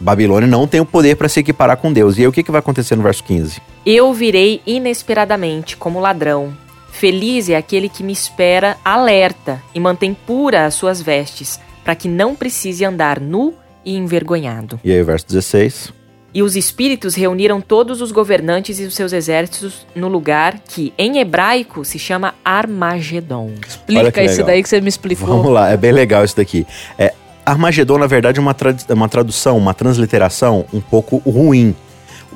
Babilônia 0.00 0.46
não 0.46 0.66
tem 0.66 0.80
o 0.80 0.86
poder 0.86 1.16
para 1.16 1.28
se 1.28 1.40
equiparar 1.40 1.76
com 1.76 1.92
Deus. 1.92 2.16
E 2.16 2.20
aí 2.20 2.28
o 2.28 2.32
que, 2.32 2.42
que 2.44 2.50
vai 2.50 2.60
acontecer 2.60 2.94
no 2.94 3.02
verso 3.02 3.24
15? 3.24 3.60
Eu 3.84 4.12
virei 4.12 4.62
inesperadamente 4.64 5.76
como 5.76 5.98
ladrão. 5.98 6.56
Feliz 6.92 7.48
é 7.48 7.56
aquele 7.56 7.88
que 7.88 8.02
me 8.04 8.12
espera 8.12 8.76
alerta 8.84 9.60
e 9.74 9.80
mantém 9.80 10.14
pura 10.14 10.66
as 10.66 10.74
suas 10.74 11.00
vestes, 11.02 11.58
para 11.84 11.94
que 11.94 12.08
não 12.08 12.34
precise 12.34 12.84
andar 12.84 13.20
nu 13.20 13.54
e 13.84 13.96
envergonhado. 13.96 14.78
E 14.84 14.92
aí 14.92 15.00
o 15.00 15.04
verso 15.04 15.26
16. 15.26 15.92
E 16.34 16.42
os 16.42 16.56
espíritos 16.56 17.14
reuniram 17.14 17.58
todos 17.60 18.02
os 18.02 18.12
governantes 18.12 18.78
e 18.78 18.84
os 18.84 18.94
seus 18.94 19.12
exércitos 19.14 19.86
no 19.94 20.08
lugar 20.08 20.58
que, 20.58 20.92
em 20.98 21.18
hebraico, 21.18 21.84
se 21.86 21.98
chama 21.98 22.34
Armagedon. 22.44 23.52
Explica 23.66 24.22
isso 24.22 24.42
daí 24.44 24.62
que 24.62 24.68
você 24.68 24.80
me 24.80 24.88
explicou. 24.90 25.26
Vamos 25.26 25.50
lá, 25.52 25.70
é 25.70 25.76
bem 25.76 25.90
legal 25.90 26.22
isso 26.24 26.36
daqui. 26.36 26.66
É, 26.98 27.14
Armagedon, 27.46 27.96
na 27.98 28.06
verdade, 28.06 28.38
é 28.38 28.42
uma, 28.42 28.52
trad- 28.52 28.82
é 28.88 28.92
uma 28.94 29.08
tradução, 29.08 29.56
uma 29.56 29.72
transliteração 29.72 30.66
um 30.72 30.80
pouco 30.82 31.16
ruim. 31.18 31.74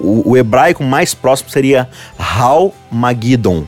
O, 0.00 0.31
o 0.31 0.37
hebraico 0.38 0.83
mais 0.83 1.12
próximo 1.12 1.50
seria 1.50 1.87
Hal 2.18 2.74
Magidon. 2.90 3.64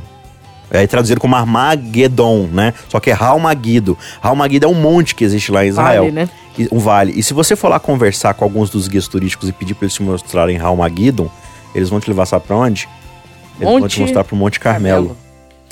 É 0.70 0.86
traduzido 0.86 1.20
como 1.20 1.36
Armagedon, 1.36 2.48
né? 2.50 2.72
Só 2.88 2.98
que 2.98 3.10
é 3.10 3.14
Hal 3.14 3.38
Magido. 3.38 3.96
Hal 4.22 4.34
Magido 4.34 4.64
é 4.64 4.68
um 4.68 4.74
monte 4.74 5.14
que 5.14 5.22
existe 5.22 5.52
lá 5.52 5.64
em 5.64 5.68
Israel. 5.68 6.02
Vale, 6.04 6.12
né? 6.12 6.28
E- 6.58 6.68
um 6.70 6.78
vale. 6.78 7.12
E 7.18 7.22
se 7.22 7.34
você 7.34 7.56
for 7.56 7.68
lá 7.68 7.80
conversar 7.80 8.34
com 8.34 8.44
alguns 8.44 8.70
dos 8.70 8.86
guias 8.88 9.08
turísticos 9.08 9.48
e 9.48 9.52
pedir 9.52 9.74
para 9.74 9.84
eles 9.86 9.94
te 9.94 10.02
mostrarem 10.02 10.58
Hal 10.58 10.76
Magidon, 10.76 11.28
eles 11.74 11.88
vão 11.88 12.00
te 12.00 12.08
levar 12.08 12.26
sabe 12.26 12.46
pra 12.46 12.56
onde? 12.56 12.88
Eles 13.58 13.68
vão 13.68 13.78
te 13.78 13.82
Monte 13.82 14.00
mostrar 14.00 14.24
pro 14.24 14.36
Monte 14.36 14.60
Carmelo. 14.60 15.16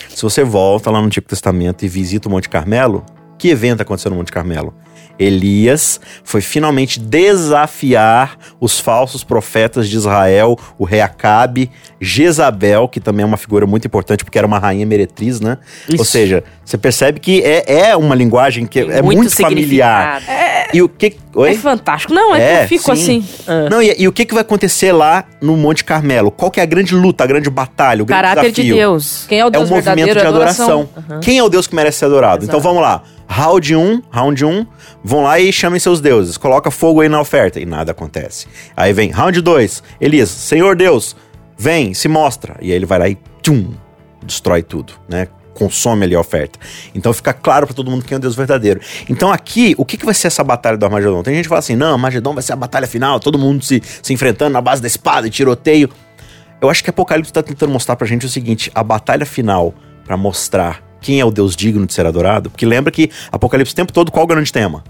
Se 0.08 0.22
você 0.22 0.42
volta 0.44 0.90
lá 0.90 1.00
no 1.00 1.06
Antigo 1.06 1.26
Testamento 1.26 1.84
e 1.84 1.88
visita 1.88 2.28
o 2.28 2.30
Monte 2.30 2.48
Carmelo, 2.48 3.04
que 3.38 3.48
evento 3.48 3.80
aconteceu 3.82 4.10
no 4.10 4.16
Monte 4.16 4.32
Carmelo? 4.32 4.74
Elias 5.22 6.00
foi 6.24 6.40
finalmente 6.40 6.98
desafiar 7.00 8.36
os 8.60 8.78
falsos 8.80 9.22
profetas 9.24 9.88
de 9.88 9.96
Israel, 9.96 10.58
o 10.78 10.84
rei 10.84 11.00
Acabe, 11.00 11.70
Jezabel, 12.00 12.88
que 12.88 13.00
também 13.00 13.22
é 13.22 13.26
uma 13.26 13.36
figura 13.36 13.66
muito 13.66 13.86
importante 13.86 14.24
porque 14.24 14.38
era 14.38 14.46
uma 14.46 14.58
rainha 14.58 14.84
meretriz, 14.84 15.40
né? 15.40 15.58
Ou 15.88 15.94
Isso. 15.94 16.04
seja, 16.06 16.42
você 16.64 16.76
percebe 16.76 17.20
que 17.20 17.42
é, 17.42 17.88
é 17.90 17.96
uma 17.96 18.14
linguagem 18.14 18.66
que 18.66 18.80
é 18.80 19.02
Muito 19.02 19.18
muito, 19.18 19.36
familiar. 19.36 20.20
significado. 20.20 20.72
E 20.74 20.82
o 20.82 20.88
que. 20.88 21.16
Oi? 21.34 21.50
É 21.50 21.54
fantástico. 21.54 22.12
Não, 22.12 22.34
é, 22.34 22.38
que 22.38 22.44
É, 22.44 22.64
eu 22.64 22.68
fico 22.68 22.96
sim. 22.96 23.18
assim. 23.18 23.68
Não, 23.70 23.82
e, 23.82 23.94
e 23.98 24.08
o 24.08 24.12
que, 24.12 24.24
que 24.24 24.34
vai 24.34 24.40
acontecer 24.42 24.92
lá 24.92 25.24
no 25.40 25.56
Monte 25.56 25.84
Carmelo? 25.84 26.30
Qual 26.30 26.50
que 26.50 26.60
é 26.60 26.62
a 26.62 26.66
grande 26.66 26.94
luta, 26.94 27.24
a 27.24 27.26
grande 27.26 27.48
batalha, 27.50 28.02
o 28.02 28.06
grande 28.06 28.22
Caráter 28.22 28.50
de 28.50 28.62
desafio? 28.62 28.74
Deus. 28.76 29.24
Quem 29.28 29.40
é 29.40 29.44
o 29.44 29.48
É 29.48 29.50
Deus 29.50 29.70
um 29.70 29.74
movimento 29.74 29.94
verdadeiro 29.96 30.20
de 30.20 30.24
é 30.26 30.28
adoração. 30.28 30.88
Quem 31.20 31.38
é 31.38 31.42
o 31.42 31.48
Deus 31.48 31.66
que 31.66 31.74
merece 31.74 31.98
ser 31.98 32.06
adorado? 32.06 32.44
Então 32.44 32.60
vamos 32.60 32.82
lá. 32.82 33.02
Round 33.34 33.74
1, 33.74 34.02
round 34.10 34.44
1, 34.44 34.66
vão 35.02 35.22
lá 35.22 35.40
e 35.40 35.50
chamem 35.50 35.80
seus 35.80 36.02
deuses. 36.02 36.36
Coloca 36.36 36.70
fogo 36.70 37.00
aí 37.00 37.08
na 37.08 37.18
oferta. 37.18 37.58
E 37.58 37.64
nada 37.64 37.92
acontece. 37.92 38.46
Aí 38.76 38.92
vem 38.92 39.10
round 39.10 39.40
2, 39.40 39.82
Elias, 39.98 40.28
Senhor 40.28 40.76
Deus, 40.76 41.16
vem, 41.56 41.94
se 41.94 42.08
mostra. 42.08 42.58
E 42.60 42.70
aí 42.70 42.76
ele 42.76 42.84
vai 42.84 42.98
lá 42.98 43.08
e 43.08 43.16
tchum, 43.40 43.72
destrói 44.22 44.62
tudo, 44.62 44.92
né? 45.08 45.28
Consome 45.54 46.04
ali 46.04 46.14
a 46.14 46.20
oferta. 46.20 46.58
Então 46.94 47.10
fica 47.14 47.32
claro 47.32 47.66
pra 47.66 47.74
todo 47.74 47.90
mundo 47.90 48.04
quem 48.04 48.16
é 48.16 48.18
o 48.18 48.20
Deus 48.20 48.36
verdadeiro. 48.36 48.82
Então 49.08 49.32
aqui, 49.32 49.74
o 49.78 49.84
que, 49.86 49.96
que 49.96 50.04
vai 50.04 50.12
ser 50.12 50.26
essa 50.26 50.44
batalha 50.44 50.76
do 50.76 50.84
Armagedon? 50.84 51.22
Tem 51.22 51.34
gente 51.34 51.44
que 51.44 51.48
fala 51.48 51.60
assim: 51.60 51.74
não, 51.74 51.92
Armagedon 51.94 52.34
vai 52.34 52.42
ser 52.42 52.52
a 52.52 52.56
batalha 52.56 52.86
final, 52.86 53.18
todo 53.18 53.38
mundo 53.38 53.64
se, 53.64 53.82
se 54.02 54.12
enfrentando 54.12 54.52
na 54.52 54.60
base 54.60 54.82
da 54.82 54.88
espada 54.88 55.26
e 55.26 55.30
tiroteio. 55.30 55.88
Eu 56.60 56.68
acho 56.68 56.84
que 56.84 56.90
Apocalipse 56.90 57.30
está 57.30 57.42
tentando 57.42 57.72
mostrar 57.72 57.96
pra 57.96 58.06
gente 58.06 58.26
o 58.26 58.28
seguinte: 58.28 58.70
a 58.74 58.84
batalha 58.84 59.24
final 59.24 59.72
pra 60.04 60.18
mostrar 60.18 60.91
quem 61.02 61.20
é 61.20 61.24
o 61.24 61.30
Deus 61.30 61.54
digno 61.54 61.84
de 61.84 61.92
ser 61.92 62.06
adorado. 62.06 62.48
Porque 62.50 62.64
lembra 62.64 62.90
que 62.90 63.10
Apocalipse 63.30 63.72
o 63.72 63.76
tempo 63.76 63.92
todo 63.92 64.10
qual 64.10 64.24
o 64.24 64.28
grande 64.28 64.52
tema? 64.52 64.82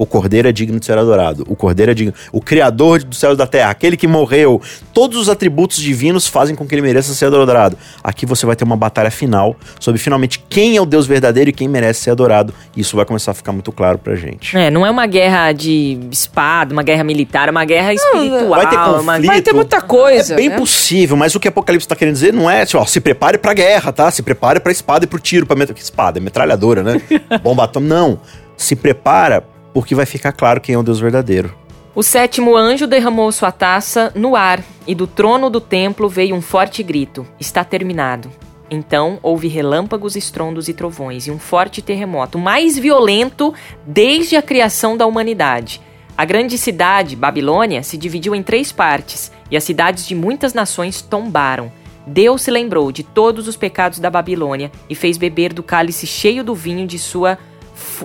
O 0.00 0.06
Cordeiro 0.06 0.48
é 0.48 0.52
digno 0.52 0.80
de 0.80 0.86
ser 0.86 0.96
adorado. 0.96 1.44
O 1.46 1.54
Cordeiro 1.54 1.92
é 1.92 1.94
digno. 1.94 2.14
O 2.32 2.40
Criador 2.40 3.04
dos 3.04 3.18
céus 3.18 3.34
e 3.34 3.36
da 3.36 3.46
terra, 3.46 3.68
aquele 3.68 3.98
que 3.98 4.06
morreu. 4.06 4.58
Todos 4.94 5.18
os 5.18 5.28
atributos 5.28 5.76
divinos 5.76 6.26
fazem 6.26 6.56
com 6.56 6.66
que 6.66 6.74
ele 6.74 6.80
mereça 6.80 7.12
ser 7.12 7.26
adorado. 7.26 7.76
Aqui 8.02 8.24
você 8.24 8.46
vai 8.46 8.56
ter 8.56 8.64
uma 8.64 8.78
batalha 8.78 9.10
final 9.10 9.54
sobre 9.78 10.00
finalmente 10.00 10.42
quem 10.48 10.74
é 10.74 10.80
o 10.80 10.86
Deus 10.86 11.06
verdadeiro 11.06 11.50
e 11.50 11.52
quem 11.52 11.68
merece 11.68 12.00
ser 12.00 12.12
adorado. 12.12 12.54
E 12.74 12.80
isso 12.80 12.96
vai 12.96 13.04
começar 13.04 13.32
a 13.32 13.34
ficar 13.34 13.52
muito 13.52 13.70
claro 13.72 13.98
pra 13.98 14.14
gente. 14.16 14.56
É, 14.56 14.70
não 14.70 14.86
é 14.86 14.90
uma 14.90 15.06
guerra 15.06 15.52
de 15.52 16.00
espada, 16.10 16.72
uma 16.72 16.82
guerra 16.82 17.04
militar, 17.04 17.48
é 17.48 17.50
uma 17.50 17.66
guerra 17.66 17.92
espiritual. 17.92 18.48
vai 18.48 18.70
ter 18.70 18.76
uma- 18.76 18.94
conflito. 18.94 19.26
Vai 19.26 19.42
ter 19.42 19.52
muita 19.52 19.82
coisa. 19.82 20.32
É 20.32 20.36
bem 20.38 20.48
né? 20.48 20.56
possível, 20.56 21.14
mas 21.14 21.34
o 21.34 21.40
que 21.40 21.46
Apocalipse 21.46 21.86
tá 21.86 21.94
querendo 21.94 22.14
dizer 22.14 22.32
não 22.32 22.50
é, 22.50 22.64
tipo, 22.64 22.78
ó, 22.78 22.86
se 22.86 23.02
prepare 23.02 23.36
pra 23.36 23.52
guerra, 23.52 23.92
tá? 23.92 24.10
Se 24.10 24.22
prepare 24.22 24.60
pra 24.60 24.72
espada 24.72 25.04
e 25.04 25.06
pro 25.06 25.18
tiro, 25.20 25.44
pra 25.44 25.54
met... 25.54 25.74
que 25.74 25.82
espada, 25.82 26.18
é 26.18 26.22
metralhadora, 26.22 26.82
né? 26.82 27.02
Bomba 27.44 27.64
atômica. 27.64 27.94
Não. 27.94 28.18
Se 28.56 28.76
prepara 28.76 29.42
porque 29.72 29.94
vai 29.94 30.06
ficar 30.06 30.32
claro 30.32 30.60
quem 30.60 30.74
é 30.74 30.78
o 30.78 30.82
Deus 30.82 31.00
verdadeiro. 31.00 31.54
O 31.94 32.02
sétimo 32.02 32.56
anjo 32.56 32.86
derramou 32.86 33.32
sua 33.32 33.50
taça 33.50 34.12
no 34.14 34.36
ar, 34.36 34.62
e 34.86 34.94
do 34.94 35.06
trono 35.06 35.50
do 35.50 35.60
templo 35.60 36.08
veio 36.08 36.34
um 36.34 36.40
forte 36.40 36.82
grito: 36.82 37.26
Está 37.38 37.64
terminado. 37.64 38.30
Então 38.70 39.18
houve 39.22 39.48
relâmpagos, 39.48 40.14
estrondos 40.14 40.68
e 40.68 40.72
trovões, 40.72 41.26
e 41.26 41.30
um 41.30 41.38
forte 41.38 41.82
terremoto, 41.82 42.38
mais 42.38 42.78
violento 42.78 43.52
desde 43.84 44.36
a 44.36 44.42
criação 44.42 44.96
da 44.96 45.06
humanidade. 45.06 45.80
A 46.16 46.24
grande 46.24 46.56
cidade, 46.56 47.16
Babilônia, 47.16 47.82
se 47.82 47.96
dividiu 47.96 48.34
em 48.34 48.42
três 48.42 48.70
partes, 48.70 49.32
e 49.50 49.56
as 49.56 49.64
cidades 49.64 50.06
de 50.06 50.14
muitas 50.14 50.54
nações 50.54 51.02
tombaram. 51.02 51.72
Deus 52.06 52.42
se 52.42 52.50
lembrou 52.50 52.92
de 52.92 53.02
todos 53.02 53.48
os 53.48 53.56
pecados 53.56 53.98
da 53.98 54.10
Babilônia 54.10 54.70
e 54.88 54.94
fez 54.94 55.16
beber 55.16 55.52
do 55.52 55.62
cálice 55.62 56.06
cheio 56.06 56.44
do 56.44 56.54
vinho 56.54 56.86
de 56.86 56.98
sua 56.98 57.38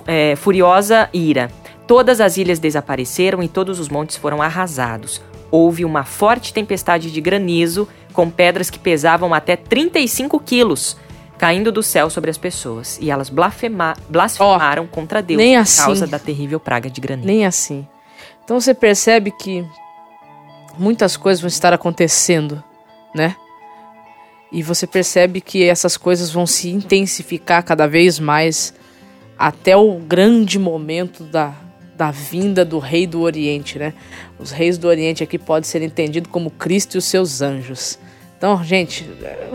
eh, 0.06 0.34
furiosa 0.36 1.08
ira. 1.12 1.50
Todas 1.86 2.20
as 2.20 2.36
ilhas 2.36 2.58
desapareceram 2.58 3.42
e 3.42 3.48
todos 3.48 3.78
os 3.78 3.88
montes 3.88 4.16
foram 4.16 4.42
arrasados. 4.42 5.20
Houve 5.50 5.84
uma 5.84 6.04
forte 6.04 6.52
tempestade 6.52 7.10
de 7.12 7.20
granizo, 7.20 7.88
com 8.12 8.28
pedras 8.30 8.68
que 8.70 8.78
pesavam 8.78 9.32
até 9.32 9.54
35 9.56 10.40
quilos, 10.40 10.96
caindo 11.38 11.70
do 11.70 11.82
céu 11.82 12.10
sobre 12.10 12.30
as 12.30 12.38
pessoas. 12.38 12.98
E 13.00 13.10
elas 13.10 13.28
blasfema- 13.28 13.94
blasfemaram 14.08 14.86
contra 14.86 15.22
Deus 15.22 15.38
nem 15.38 15.54
por 15.54 15.60
assim. 15.60 15.82
causa 15.82 16.06
da 16.06 16.18
terrível 16.18 16.58
praga 16.58 16.90
de 16.90 17.00
granizo. 17.00 17.26
Nem 17.26 17.46
assim. 17.46 17.86
Então 18.44 18.58
você 18.60 18.74
percebe 18.74 19.30
que 19.30 19.64
muitas 20.78 21.16
coisas 21.16 21.40
vão 21.40 21.48
estar 21.48 21.72
acontecendo, 21.72 22.62
né? 23.14 23.36
E 24.52 24.62
você 24.62 24.86
percebe 24.86 25.40
que 25.40 25.64
essas 25.64 25.96
coisas 25.96 26.30
vão 26.30 26.46
se 26.46 26.70
intensificar 26.70 27.62
cada 27.64 27.86
vez 27.86 28.18
mais 28.18 28.72
até 29.38 29.76
o 29.76 29.94
grande 29.94 30.58
momento 30.58 31.22
da, 31.24 31.52
da 31.96 32.10
vinda 32.10 32.64
do 32.64 32.78
Rei 32.78 33.06
do 33.06 33.20
Oriente, 33.20 33.78
né? 33.78 33.92
Os 34.38 34.50
reis 34.50 34.76
do 34.78 34.86
Oriente 34.88 35.22
aqui 35.22 35.38
podem 35.38 35.68
ser 35.68 35.82
entendidos 35.82 36.30
como 36.30 36.50
Cristo 36.50 36.94
e 36.94 36.98
os 36.98 37.04
seus 37.04 37.40
anjos. 37.42 37.98
Então, 38.38 38.62
gente, 38.62 39.08
é, 39.22 39.48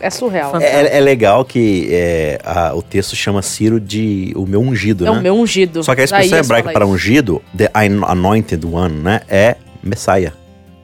é 0.00 0.10
surreal. 0.10 0.56
É, 0.60 0.96
é 0.96 1.00
legal 1.00 1.44
que 1.44 1.88
é, 1.90 2.38
a- 2.44 2.72
o 2.74 2.82
texto 2.82 3.16
chama 3.16 3.42
Ciro 3.42 3.80
de 3.80 4.32
o 4.36 4.46
meu 4.46 4.60
ungido, 4.60 5.04
É 5.06 5.10
né? 5.10 5.18
o 5.18 5.20
meu 5.22 5.34
ungido. 5.34 5.82
Só 5.82 5.94
que 5.94 6.00
a 6.02 6.04
expressão 6.04 6.38
hebraica 6.38 6.70
para 6.72 6.84
isso. 6.84 6.94
ungido, 6.94 7.42
the 7.56 7.68
anointed 7.74 8.64
one, 8.64 8.94
né? 9.00 9.20
É 9.28 9.56
Messiah. 9.82 10.32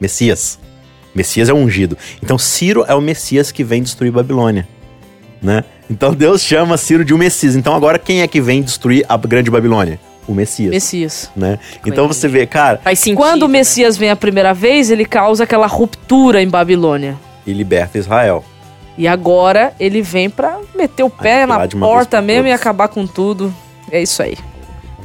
Messias. 0.00 0.58
Messias 1.14 1.48
é 1.48 1.52
ungido. 1.54 1.96
Então 2.22 2.36
Ciro 2.38 2.84
é 2.88 2.94
o 2.94 3.00
Messias 3.00 3.50
que 3.52 3.62
vem 3.64 3.82
destruir 3.82 4.10
Babilônia, 4.12 4.66
né? 5.42 5.64
Então 5.90 6.12
Deus 6.14 6.42
chama 6.42 6.76
Ciro 6.76 7.04
de 7.04 7.14
um 7.14 7.18
Messias. 7.18 7.56
Então 7.56 7.74
agora 7.74 7.98
quem 7.98 8.20
é 8.22 8.28
que 8.28 8.40
vem 8.40 8.62
destruir 8.62 9.04
a 9.08 9.16
grande 9.16 9.50
Babilônia? 9.50 9.98
O 10.26 10.34
Messias, 10.34 10.70
Messias. 10.70 11.30
né? 11.34 11.58
Então 11.86 12.06
você 12.06 12.28
vê, 12.28 12.46
cara, 12.46 12.78
Faz 12.84 12.98
sentido. 12.98 13.16
Quando 13.16 13.44
o 13.44 13.48
né? 13.48 13.58
Messias 13.60 13.96
vem 13.96 14.10
a 14.10 14.16
primeira 14.16 14.52
vez, 14.52 14.90
ele 14.90 15.06
causa 15.06 15.44
aquela 15.44 15.66
ruptura 15.66 16.42
em 16.42 16.48
Babilônia. 16.48 17.16
e 17.46 17.52
liberta 17.54 17.96
Israel. 17.96 18.44
E 18.98 19.08
agora 19.08 19.72
ele 19.80 20.02
vem 20.02 20.28
pra 20.28 20.58
meter 20.74 21.02
o 21.02 21.08
pé 21.08 21.46
na 21.46 21.66
porta 21.68 22.18
por 22.18 22.24
mesmo 22.26 22.48
e 22.48 22.52
acabar 22.52 22.88
com 22.88 23.06
tudo. 23.06 23.54
É 23.90 24.02
isso 24.02 24.22
aí. 24.22 24.36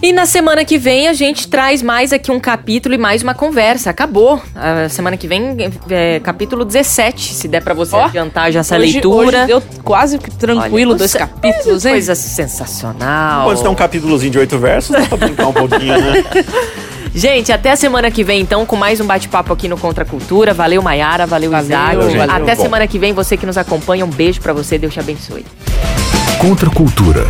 E 0.04 0.12
na 0.12 0.26
semana 0.26 0.66
que 0.66 0.78
vem 0.78 1.08
a 1.08 1.14
gente 1.14 1.48
traz 1.48 1.82
mais 1.82 2.12
aqui 2.12 2.30
um 2.30 2.38
capítulo 2.38 2.94
e 2.94 2.98
mais 2.98 3.24
uma 3.24 3.34
conversa. 3.34 3.90
Acabou. 3.90 4.42
A 4.54 4.90
semana 4.90 5.16
que 5.16 5.26
vem 5.26 5.56
é 5.90 6.20
capítulo 6.20 6.66
17, 6.66 7.34
se 7.34 7.48
der 7.48 7.64
pra 7.64 7.74
você 7.74 7.96
Ó, 7.96 8.04
adiantar 8.04 8.52
já 8.52 8.60
essa 8.60 8.78
hoje, 8.78 8.92
leitura. 8.92 9.38
Hoje 9.38 9.48
deu 9.48 9.64
quase 9.82 10.20
que 10.20 10.30
tranquilo 10.30 10.92
Olha, 10.92 10.98
dois 10.98 11.14
capítulos, 11.14 11.86
hein? 11.86 11.94
Coisa 11.94 12.16
sensacional. 12.16 13.46
Quando 13.46 13.56
você 13.56 13.64
tem 13.64 13.72
um 13.72 13.76
capítulozinho 13.76 14.30
de 14.34 14.40
oito 14.40 14.60
versos, 14.60 14.92
dá 14.92 15.06
pra 15.06 15.16
brincar 15.16 15.48
um 15.48 15.54
pouquinho, 15.54 15.98
né? 15.98 16.22
Gente, 17.16 17.54
até 17.54 17.72
a 17.72 17.76
semana 17.78 18.12
que 18.12 18.26
vem, 18.26 18.42
então, 18.42 18.66
com 18.66 18.76
mais 18.76 19.00
um 19.00 19.06
bate-papo 19.06 19.54
aqui 19.54 19.70
no 19.70 19.78
Contra 19.78 20.04
a 20.04 20.06
Cultura. 20.06 20.54
Valeu, 20.54 20.82
Maiara. 20.82 21.26
Valeu, 21.26 21.50
Valeu, 21.50 21.66
Isaac. 21.66 21.96
valeu. 21.96 22.24
Até 22.44 22.56
Bom. 22.56 22.62
semana 22.64 22.88
que 22.88 23.00
vem, 23.00 23.14
você 23.14 23.38
que 23.38 23.46
nos 23.46 23.58
acompanha. 23.58 24.04
Um 24.04 24.10
beijo 24.10 24.42
pra 24.42 24.52
você. 24.52 24.78
Deus 24.78 24.94
te 24.94 25.00
abençoe. 25.00 25.46
Contra 26.42 26.70
a 26.70 26.74
cultura. 26.74 27.30